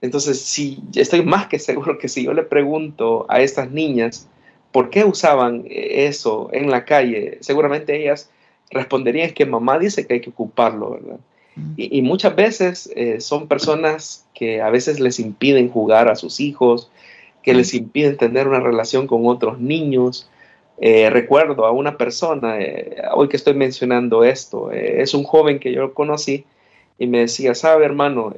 Entonces, 0.00 0.40
si 0.40 0.82
estoy 0.94 1.22
más 1.22 1.48
que 1.48 1.58
seguro 1.58 1.98
que 1.98 2.08
si 2.08 2.24
yo 2.24 2.32
le 2.32 2.42
pregunto 2.44 3.26
a 3.28 3.40
estas 3.40 3.70
niñas 3.70 4.28
por 4.72 4.90
qué 4.90 5.04
usaban 5.04 5.64
eso 5.68 6.48
en 6.52 6.70
la 6.70 6.84
calle, 6.84 7.38
seguramente 7.40 8.00
ellas 8.00 8.30
responderían 8.72 9.30
que 9.30 9.46
mamá 9.46 9.78
dice 9.78 10.06
que 10.06 10.14
hay 10.14 10.20
que 10.20 10.30
ocuparlo, 10.30 10.90
¿verdad? 10.90 11.18
Mm. 11.56 11.74
Y, 11.76 12.02
muchas 12.02 12.34
veces 12.34 12.90
eh, 12.96 13.20
son 13.20 13.46
personas 13.46 14.26
que 14.34 14.62
a 14.62 14.70
veces 14.70 15.00
les 15.00 15.20
impiden 15.20 15.68
jugar 15.68 16.08
a 16.08 16.16
sus 16.16 16.40
hijos, 16.40 16.90
que 17.42 17.54
les 17.54 17.74
impiden 17.74 18.16
tener 18.16 18.48
una 18.48 18.60
relación 18.60 19.06
con 19.06 19.26
otros 19.26 19.60
niños. 19.60 20.28
Eh, 20.78 21.10
recuerdo 21.10 21.66
a 21.66 21.72
una 21.72 21.98
persona, 21.98 22.60
eh, 22.60 22.96
hoy 23.14 23.28
que 23.28 23.36
estoy 23.36 23.54
mencionando 23.54 24.24
esto, 24.24 24.70
es 24.72 25.12
un 25.14 25.24
joven 25.24 25.58
que 25.58 25.72
yo 25.72 25.92
conocí 25.92 26.44
y 26.98 27.06
me 27.06 27.20
decía, 27.20 27.54
sabe 27.54 27.84
hermano, 27.84 28.32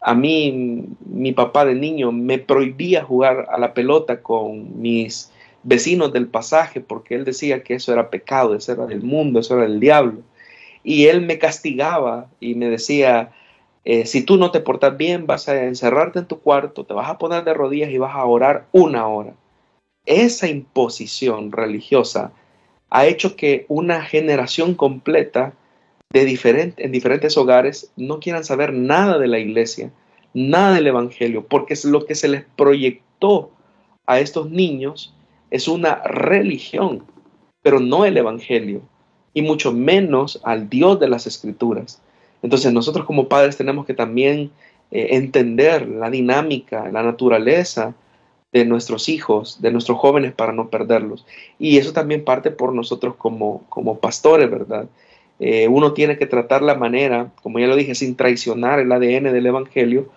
a 0.00 0.14
mí 0.14 0.86
mi 1.06 1.32
papá 1.32 1.64
de 1.64 1.74
niño 1.74 2.12
me 2.12 2.38
prohibía 2.38 3.04
jugar 3.04 3.46
a 3.50 3.58
la 3.58 3.74
pelota 3.74 4.22
con 4.22 4.80
mis 4.80 5.30
vecinos 5.62 6.12
del 6.12 6.28
pasaje 6.28 6.80
porque 6.80 7.14
él 7.14 7.24
decía 7.24 7.62
que 7.62 7.74
eso 7.74 7.92
era 7.92 8.10
pecado, 8.10 8.54
eso 8.54 8.72
era 8.72 8.86
del 8.86 9.02
mundo, 9.02 9.40
eso 9.40 9.54
era 9.54 9.64
del 9.64 9.80
diablo. 9.80 10.22
Y 10.84 11.06
él 11.06 11.22
me 11.22 11.38
castigaba 11.38 12.28
y 12.40 12.54
me 12.54 12.68
decía, 12.68 13.32
eh, 13.84 14.06
si 14.06 14.22
tú 14.22 14.36
no 14.36 14.50
te 14.50 14.60
portas 14.60 14.96
bien, 14.96 15.26
vas 15.26 15.48
a 15.48 15.64
encerrarte 15.64 16.20
en 16.20 16.26
tu 16.26 16.40
cuarto, 16.40 16.84
te 16.84 16.94
vas 16.94 17.10
a 17.10 17.18
poner 17.18 17.44
de 17.44 17.54
rodillas 17.54 17.90
y 17.90 17.98
vas 17.98 18.14
a 18.14 18.24
orar 18.24 18.66
una 18.72 19.06
hora. 19.06 19.34
Esa 20.06 20.48
imposición 20.48 21.52
religiosa 21.52 22.32
ha 22.90 23.06
hecho 23.06 23.36
que 23.36 23.66
una 23.68 24.02
generación 24.02 24.74
completa 24.74 25.52
de 26.10 26.24
diferente, 26.24 26.84
en 26.84 26.92
diferentes 26.92 27.36
hogares 27.36 27.92
no 27.96 28.18
quieran 28.18 28.44
saber 28.44 28.72
nada 28.72 29.18
de 29.18 29.26
la 29.26 29.38
iglesia, 29.38 29.90
nada 30.32 30.74
del 30.74 30.86
Evangelio, 30.86 31.46
porque 31.46 31.74
es 31.74 31.84
lo 31.84 32.06
que 32.06 32.14
se 32.14 32.28
les 32.28 32.44
proyectó 32.56 33.50
a 34.06 34.20
estos 34.20 34.50
niños 34.50 35.14
es 35.50 35.68
una 35.68 36.02
religión, 36.04 37.04
pero 37.62 37.80
no 37.80 38.04
el 38.04 38.16
Evangelio, 38.16 38.82
y 39.34 39.42
mucho 39.42 39.72
menos 39.72 40.40
al 40.44 40.68
Dios 40.68 40.98
de 41.00 41.08
las 41.08 41.26
Escrituras. 41.26 42.00
Entonces 42.42 42.72
nosotros 42.72 43.06
como 43.06 43.28
padres 43.28 43.56
tenemos 43.56 43.86
que 43.86 43.94
también 43.94 44.50
eh, 44.90 45.08
entender 45.12 45.88
la 45.88 46.10
dinámica, 46.10 46.90
la 46.90 47.02
naturaleza 47.02 47.94
de 48.52 48.64
nuestros 48.64 49.08
hijos, 49.08 49.60
de 49.60 49.70
nuestros 49.70 49.98
jóvenes 49.98 50.32
para 50.32 50.52
no 50.52 50.70
perderlos. 50.70 51.26
Y 51.58 51.78
eso 51.78 51.92
también 51.92 52.24
parte 52.24 52.50
por 52.50 52.72
nosotros 52.72 53.14
como, 53.16 53.64
como 53.68 53.98
pastores, 53.98 54.50
¿verdad? 54.50 54.88
Eh, 55.40 55.68
uno 55.68 55.92
tiene 55.92 56.18
que 56.18 56.26
tratar 56.26 56.62
la 56.62 56.74
manera, 56.74 57.30
como 57.42 57.58
ya 57.58 57.66
lo 57.66 57.76
dije, 57.76 57.94
sin 57.94 58.16
traicionar 58.16 58.80
el 58.80 58.90
ADN 58.90 59.32
del 59.32 59.46
Evangelio, 59.46 60.08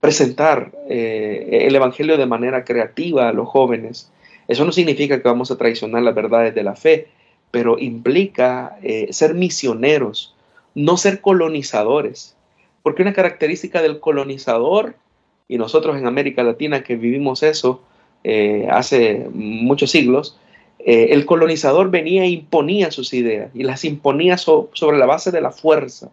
presentar 0.00 0.72
eh, 0.88 1.66
el 1.66 1.76
Evangelio 1.76 2.16
de 2.16 2.26
manera 2.26 2.64
creativa 2.64 3.28
a 3.28 3.32
los 3.32 3.48
jóvenes, 3.48 4.10
eso 4.48 4.64
no 4.64 4.72
significa 4.72 5.20
que 5.20 5.28
vamos 5.28 5.50
a 5.50 5.58
traicionar 5.58 6.02
las 6.02 6.14
verdades 6.14 6.54
de 6.54 6.62
la 6.62 6.76
fe, 6.76 7.08
pero 7.50 7.78
implica 7.78 8.78
eh, 8.82 9.08
ser 9.12 9.34
misioneros, 9.34 10.34
no 10.74 10.96
ser 10.96 11.20
colonizadores. 11.20 12.36
Porque 12.82 13.02
una 13.02 13.12
característica 13.12 13.82
del 13.82 13.98
colonizador, 13.98 14.94
y 15.48 15.58
nosotros 15.58 15.96
en 15.96 16.06
América 16.06 16.42
Latina 16.42 16.82
que 16.82 16.96
vivimos 16.96 17.42
eso 17.42 17.82
eh, 18.24 18.68
hace 18.70 19.28
muchos 19.32 19.90
siglos, 19.90 20.38
eh, 20.78 21.08
el 21.10 21.26
colonizador 21.26 21.90
venía 21.90 22.24
e 22.24 22.28
imponía 22.28 22.90
sus 22.90 23.12
ideas 23.12 23.50
y 23.54 23.64
las 23.64 23.84
imponía 23.84 24.36
sobre 24.38 24.98
la 24.98 25.06
base 25.06 25.32
de 25.32 25.40
la 25.40 25.50
fuerza, 25.50 26.10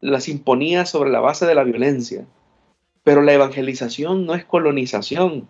las 0.00 0.28
imponía 0.28 0.86
sobre 0.86 1.10
la 1.10 1.20
base 1.20 1.46
de 1.46 1.54
la 1.54 1.64
violencia. 1.64 2.24
Pero 3.02 3.22
la 3.22 3.32
evangelización 3.32 4.26
no 4.26 4.34
es 4.34 4.44
colonización, 4.44 5.48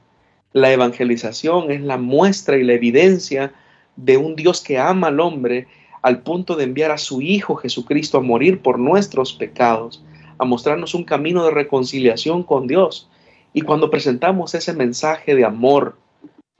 la 0.52 0.72
evangelización 0.72 1.70
es 1.70 1.80
la 1.80 1.98
muestra 1.98 2.56
y 2.56 2.64
la 2.64 2.74
evidencia 2.74 3.52
de 3.96 4.16
un 4.16 4.36
Dios 4.36 4.62
que 4.62 4.78
ama 4.78 5.08
al 5.08 5.20
hombre 5.20 5.66
al 6.02 6.22
punto 6.22 6.54
de 6.56 6.64
enviar 6.64 6.90
a 6.90 6.98
su 6.98 7.20
Hijo 7.20 7.56
Jesucristo 7.56 8.18
a 8.18 8.22
morir 8.22 8.60
por 8.60 8.78
nuestros 8.78 9.32
pecados, 9.32 10.04
a 10.38 10.44
mostrarnos 10.44 10.94
un 10.94 11.04
camino 11.04 11.44
de 11.44 11.50
reconciliación 11.50 12.44
con 12.44 12.66
Dios. 12.66 13.10
Y 13.52 13.62
cuando 13.62 13.90
presentamos 13.90 14.54
ese 14.54 14.72
mensaje 14.72 15.34
de 15.34 15.44
amor 15.44 15.96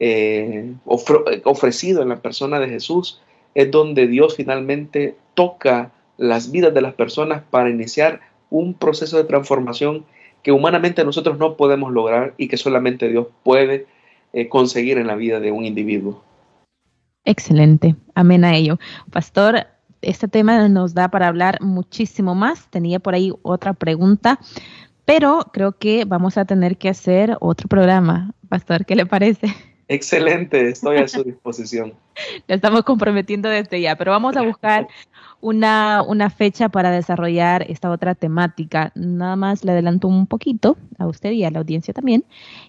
eh, 0.01 0.74
ofrecido 0.84 2.03
en 2.03 2.09
la 2.09 2.20
persona 2.20 2.59
de 2.59 2.68
Jesús, 2.68 3.20
es 3.55 3.70
donde 3.70 4.07
Dios 4.07 4.36
finalmente 4.36 5.16
toca 5.34 5.93
las 6.16 6.51
vidas 6.51 6.74
de 6.74 6.82
las 6.82 6.95
personas 6.95 7.43
para 7.51 7.70
iniciar 7.70 8.20
un 8.51 8.74
proceso 8.74 9.16
de 9.16 9.24
transformación 9.24 10.05
que 10.43 10.53
humanamente 10.53 11.05
nosotros 11.05 11.39
no 11.39 11.57
podemos 11.57 11.93
lograr 11.93 12.34
y 12.36 12.49
que 12.49 12.57
solamente 12.57 13.09
Dios 13.09 13.26
puede 13.43 13.86
eh, 14.32 14.49
conseguir 14.49 14.99
en 14.99 15.07
la 15.07 15.16
vida 15.16 15.41
de 15.41 15.53
un 15.53 15.64
individuo. 15.64 16.22
Excelente, 17.24 17.97
amén 18.14 18.45
a 18.45 18.55
ello. 18.55 18.78
Pastor, 19.11 19.66
este 20.01 20.28
tema 20.28 20.68
nos 20.68 20.95
da 20.95 21.09
para 21.09 21.28
hablar 21.28 21.61
muchísimo 21.61 22.34
más. 22.34 22.68
Tenía 22.70 23.01
por 23.01 23.14
ahí 23.14 23.32
otra 23.43 23.74
pregunta, 23.74 24.39
pero 25.05 25.51
creo 25.53 25.72
que 25.72 26.05
vamos 26.05 26.39
a 26.39 26.45
tener 26.45 26.78
que 26.78 26.89
hacer 26.89 27.36
otro 27.41 27.68
programa. 27.68 28.34
Pastor, 28.49 28.84
¿qué 28.84 28.97
le 28.97 29.07
parece? 29.07 29.49
Excelente, 29.89 30.68
estoy 30.68 30.99
a 30.99 31.09
su 31.09 31.24
disposición. 31.24 31.95
Estamos 32.49 32.82
comprometiendo 32.82 33.49
desde 33.49 33.80
ya, 33.80 33.97
pero 33.97 34.11
vamos 34.11 34.36
a 34.36 34.43
buscar 34.43 34.86
una, 35.41 36.03
una 36.07 36.28
fecha 36.28 36.68
para 36.68 36.91
desarrollar 36.91 37.64
esta 37.70 37.91
otra 37.91 38.14
temática. 38.14 38.93
Nada 38.95 39.36
más 39.36 39.64
le 39.64 39.72
adelanto 39.72 40.07
un 40.07 40.26
poquito 40.26 40.76
a 40.99 41.07
usted 41.07 41.30
y 41.32 41.45
a 41.45 41.51
la 41.51 41.61
audiencia 41.61 41.95
también, 41.95 42.24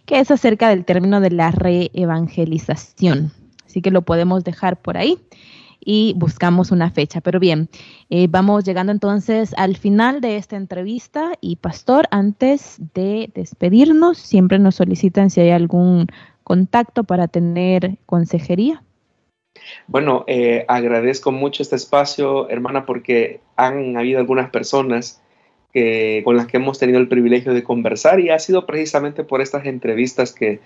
que 0.05 0.19
es 0.19 0.31
acerca 0.31 0.69
del 0.69 0.85
término 0.85 1.19
de 1.19 1.31
la 1.31 1.51
reevangelización. 1.51 3.33
Así 3.65 3.81
que 3.81 3.91
lo 3.91 4.03
podemos 4.03 4.45
dejar 4.45 4.77
por 4.81 4.97
ahí 4.97 5.19
y 5.79 6.13
buscamos 6.17 6.71
una 6.71 6.89
fecha. 6.89 7.21
Pero 7.21 7.39
bien, 7.39 7.69
eh, 8.09 8.27
vamos 8.29 8.63
llegando 8.63 8.91
entonces 8.91 9.53
al 9.57 9.77
final 9.77 10.21
de 10.21 10.37
esta 10.37 10.55
entrevista 10.55 11.31
y 11.41 11.57
Pastor, 11.57 12.07
antes 12.11 12.77
de 12.93 13.29
despedirnos, 13.33 14.17
siempre 14.17 14.59
nos 14.59 14.75
solicitan 14.75 15.29
si 15.29 15.41
hay 15.41 15.51
algún 15.51 16.07
contacto 16.49 17.03
para 17.03 17.27
tener 17.27 17.99
consejería. 18.07 18.81
Bueno, 19.85 20.23
eh, 20.25 20.65
agradezco 20.67 21.31
mucho 21.31 21.61
este 21.61 21.75
espacio, 21.75 22.49
hermana, 22.49 22.87
porque 22.87 23.39
han 23.55 23.95
habido 23.95 24.17
algunas 24.17 24.49
personas 24.49 25.21
que, 25.71 26.23
con 26.25 26.37
las 26.37 26.47
que 26.47 26.57
hemos 26.57 26.79
tenido 26.79 26.97
el 26.97 27.07
privilegio 27.07 27.53
de 27.53 27.61
conversar 27.61 28.19
y 28.19 28.31
ha 28.31 28.39
sido 28.39 28.65
precisamente 28.65 29.23
por 29.23 29.41
estas 29.41 29.67
entrevistas 29.67 30.33
que 30.33 30.59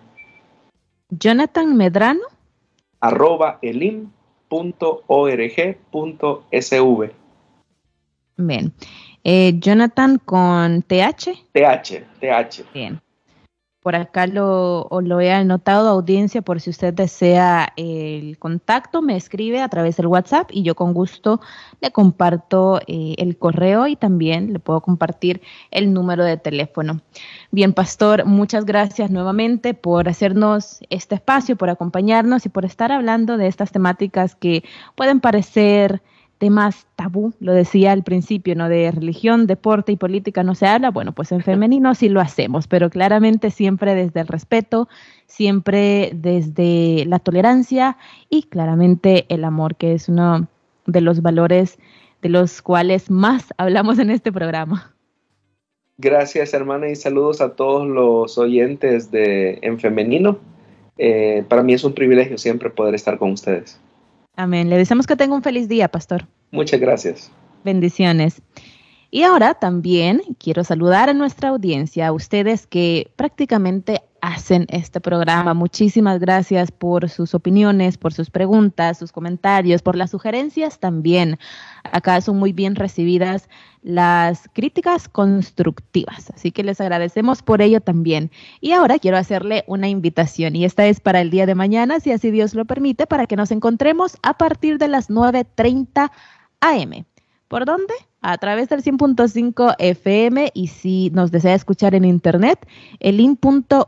Jonathan 1.09 1.75
Medrano. 1.75 2.21
arroba 2.99 3.57
elim.org.sv. 3.61 4.11
Bien. 8.37 8.73
Eh, 9.23 9.53
Jonathan 9.59 10.19
con 10.23 10.81
TH. 10.81 11.45
TH, 11.53 12.03
TH. 12.19 12.63
Bien. 12.73 12.99
Por 13.81 13.95
acá 13.95 14.27
lo, 14.27 14.87
lo 15.01 15.21
he 15.21 15.31
anotado, 15.31 15.89
audiencia, 15.89 16.43
por 16.43 16.61
si 16.61 16.69
usted 16.69 16.93
desea 16.93 17.73
el 17.77 18.37
contacto, 18.37 19.01
me 19.01 19.15
escribe 19.15 19.59
a 19.59 19.69
través 19.69 19.97
del 19.97 20.05
WhatsApp 20.05 20.51
y 20.51 20.61
yo 20.61 20.75
con 20.75 20.93
gusto 20.93 21.41
le 21.79 21.91
comparto 21.91 22.79
eh, 22.85 23.15
el 23.17 23.37
correo 23.37 23.87
y 23.87 23.95
también 23.95 24.53
le 24.53 24.59
puedo 24.59 24.81
compartir 24.81 25.41
el 25.71 25.93
número 25.93 26.23
de 26.23 26.37
teléfono. 26.37 27.01
Bien, 27.49 27.73
Pastor, 27.73 28.25
muchas 28.25 28.65
gracias 28.65 29.09
nuevamente 29.09 29.73
por 29.73 30.07
hacernos 30.07 30.81
este 30.91 31.15
espacio, 31.15 31.55
por 31.55 31.71
acompañarnos 31.71 32.45
y 32.45 32.49
por 32.49 32.65
estar 32.65 32.91
hablando 32.91 33.37
de 33.37 33.47
estas 33.47 33.71
temáticas 33.71 34.35
que 34.35 34.63
pueden 34.95 35.19
parecer 35.19 36.03
temas 36.41 36.87
tabú, 36.95 37.35
lo 37.39 37.53
decía 37.53 37.91
al 37.91 38.01
principio, 38.01 38.55
¿no? 38.55 38.67
De 38.67 38.89
religión, 38.89 39.45
deporte 39.45 39.91
y 39.91 39.95
política 39.95 40.41
no 40.41 40.55
se 40.55 40.65
habla, 40.65 40.89
bueno, 40.89 41.11
pues 41.11 41.31
en 41.31 41.41
femenino 41.41 41.93
sí 41.93 42.09
lo 42.09 42.19
hacemos, 42.19 42.65
pero 42.65 42.89
claramente 42.89 43.51
siempre 43.51 43.93
desde 43.93 44.21
el 44.21 44.27
respeto, 44.27 44.89
siempre 45.27 46.09
desde 46.15 47.05
la 47.05 47.19
tolerancia 47.19 47.95
y 48.27 48.41
claramente 48.41 49.27
el 49.29 49.43
amor, 49.43 49.75
que 49.75 49.93
es 49.93 50.09
uno 50.09 50.47
de 50.87 51.01
los 51.01 51.21
valores 51.21 51.77
de 52.23 52.29
los 52.29 52.63
cuales 52.63 53.11
más 53.11 53.53
hablamos 53.57 53.99
en 53.99 54.09
este 54.09 54.31
programa. 54.31 54.95
Gracias, 55.99 56.55
hermana, 56.55 56.89
y 56.89 56.95
saludos 56.95 57.39
a 57.41 57.53
todos 57.53 57.87
los 57.87 58.39
oyentes 58.39 59.11
de 59.11 59.59
En 59.61 59.79
Femenino. 59.79 60.39
Eh, 60.97 61.43
para 61.47 61.61
mí 61.61 61.75
es 61.75 61.83
un 61.83 61.93
privilegio 61.93 62.39
siempre 62.39 62.71
poder 62.71 62.95
estar 62.95 63.19
con 63.19 63.31
ustedes. 63.31 63.79
Amén. 64.35 64.69
Le 64.69 64.77
deseamos 64.77 65.07
que 65.07 65.15
tenga 65.15 65.35
un 65.35 65.43
feliz 65.43 65.67
día, 65.67 65.87
pastor. 65.89 66.27
Muchas 66.51 66.79
gracias. 66.79 67.31
Bendiciones. 67.63 68.41
Y 69.09 69.23
ahora 69.23 69.55
también 69.55 70.21
quiero 70.39 70.63
saludar 70.63 71.09
a 71.09 71.13
nuestra 71.13 71.49
audiencia, 71.49 72.07
a 72.07 72.13
ustedes 72.13 72.65
que 72.65 73.11
prácticamente 73.17 74.01
hacen 74.21 74.67
este 74.69 75.01
programa. 75.01 75.53
Muchísimas 75.53 76.19
gracias 76.19 76.71
por 76.71 77.09
sus 77.09 77.33
opiniones, 77.33 77.97
por 77.97 78.13
sus 78.13 78.29
preguntas, 78.29 78.99
sus 78.99 79.11
comentarios, 79.11 79.81
por 79.81 79.95
las 79.95 80.11
sugerencias 80.11 80.79
también. 80.79 81.37
Acá 81.83 82.21
son 82.21 82.37
muy 82.37 82.53
bien 82.53 82.75
recibidas 82.75 83.49
las 83.81 84.47
críticas 84.53 85.09
constructivas, 85.09 86.29
así 86.35 86.51
que 86.51 86.63
les 86.63 86.79
agradecemos 86.79 87.41
por 87.41 87.61
ello 87.61 87.81
también. 87.81 88.31
Y 88.61 88.71
ahora 88.73 88.99
quiero 88.99 89.17
hacerle 89.17 89.63
una 89.67 89.89
invitación 89.89 90.55
y 90.55 90.65
esta 90.65 90.85
es 90.85 90.99
para 90.99 91.21
el 91.21 91.31
día 91.31 91.45
de 91.45 91.55
mañana, 91.55 91.99
si 91.99 92.11
así 92.11 92.29
Dios 92.29 92.53
lo 92.53 92.65
permite, 92.65 93.07
para 93.07 93.25
que 93.25 93.35
nos 93.35 93.51
encontremos 93.51 94.17
a 94.21 94.37
partir 94.37 94.77
de 94.77 94.87
las 94.87 95.09
9.30 95.09 96.11
am. 96.61 97.05
¿Por 97.47 97.65
dónde? 97.65 97.93
A 98.21 98.37
través 98.37 98.69
del 98.69 98.83
100.5 98.83 99.75
FM 99.79 100.51
y 100.53 100.67
si 100.67 101.09
nos 101.11 101.31
desea 101.31 101.55
escuchar 101.55 101.95
en 101.95 102.05
internet, 102.05 102.67
elin.org.sv 102.99 103.79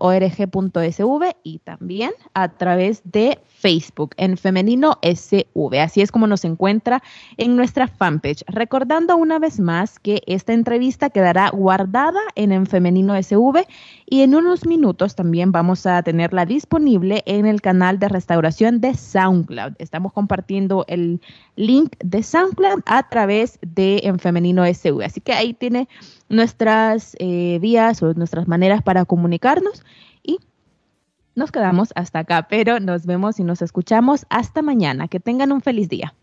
y 1.43 1.59
también 1.59 2.11
a 2.33 2.49
través 2.49 3.01
de 3.05 3.39
Facebook 3.45 4.15
en 4.17 4.35
femenino 4.37 4.97
SV. 5.01 5.79
Así 5.79 6.01
es 6.01 6.11
como 6.11 6.27
nos 6.27 6.43
encuentra 6.45 7.01
en 7.37 7.55
nuestra 7.55 7.87
fanpage. 7.87 8.43
Recordando 8.47 9.15
una 9.15 9.39
vez 9.39 9.59
más 9.59 9.99
que 9.99 10.21
esta 10.25 10.51
entrevista 10.53 11.09
quedará 11.09 11.49
guardada 11.49 12.19
en 12.35 12.51
en 12.51 12.65
femenino 12.65 13.15
SV 13.15 13.65
y 14.05 14.21
en 14.21 14.35
unos 14.35 14.65
minutos 14.65 15.15
también 15.15 15.51
vamos 15.51 15.85
a 15.85 16.01
tenerla 16.03 16.45
disponible 16.45 17.23
en 17.25 17.45
el 17.45 17.61
canal 17.61 17.99
de 17.99 18.09
restauración 18.09 18.81
de 18.81 18.95
SoundCloud. 18.95 19.73
Estamos 19.77 20.11
compartiendo 20.11 20.85
el 20.87 21.21
link 21.55 21.95
de 22.03 22.23
SoundCloud 22.23 22.81
a 22.85 23.07
través 23.09 23.59
de 23.61 24.01
en 24.03 24.19
femenino 24.23 24.65
SV. 24.65 25.03
Así 25.03 25.21
que 25.21 25.33
ahí 25.33 25.53
tiene 25.53 25.87
nuestras 26.29 27.15
eh, 27.19 27.59
vías 27.61 28.01
o 28.01 28.13
nuestras 28.15 28.47
maneras 28.47 28.81
para 28.81 29.05
comunicarnos 29.05 29.83
nos 31.35 31.51
quedamos 31.51 31.89
hasta 31.95 32.19
acá, 32.19 32.47
pero 32.47 32.79
nos 32.79 33.05
vemos 33.05 33.39
y 33.39 33.43
nos 33.43 33.61
escuchamos 33.61 34.25
hasta 34.29 34.61
mañana. 34.61 35.07
Que 35.07 35.19
tengan 35.19 35.51
un 35.51 35.61
feliz 35.61 35.89
día. 35.89 36.13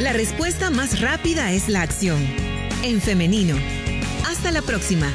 La 0.00 0.12
respuesta 0.12 0.70
más 0.70 1.00
rápida 1.00 1.50
es 1.50 1.68
la 1.68 1.82
acción. 1.82 2.18
En 2.84 3.00
femenino. 3.00 3.56
Hasta 4.28 4.52
la 4.52 4.62
próxima. 4.62 5.08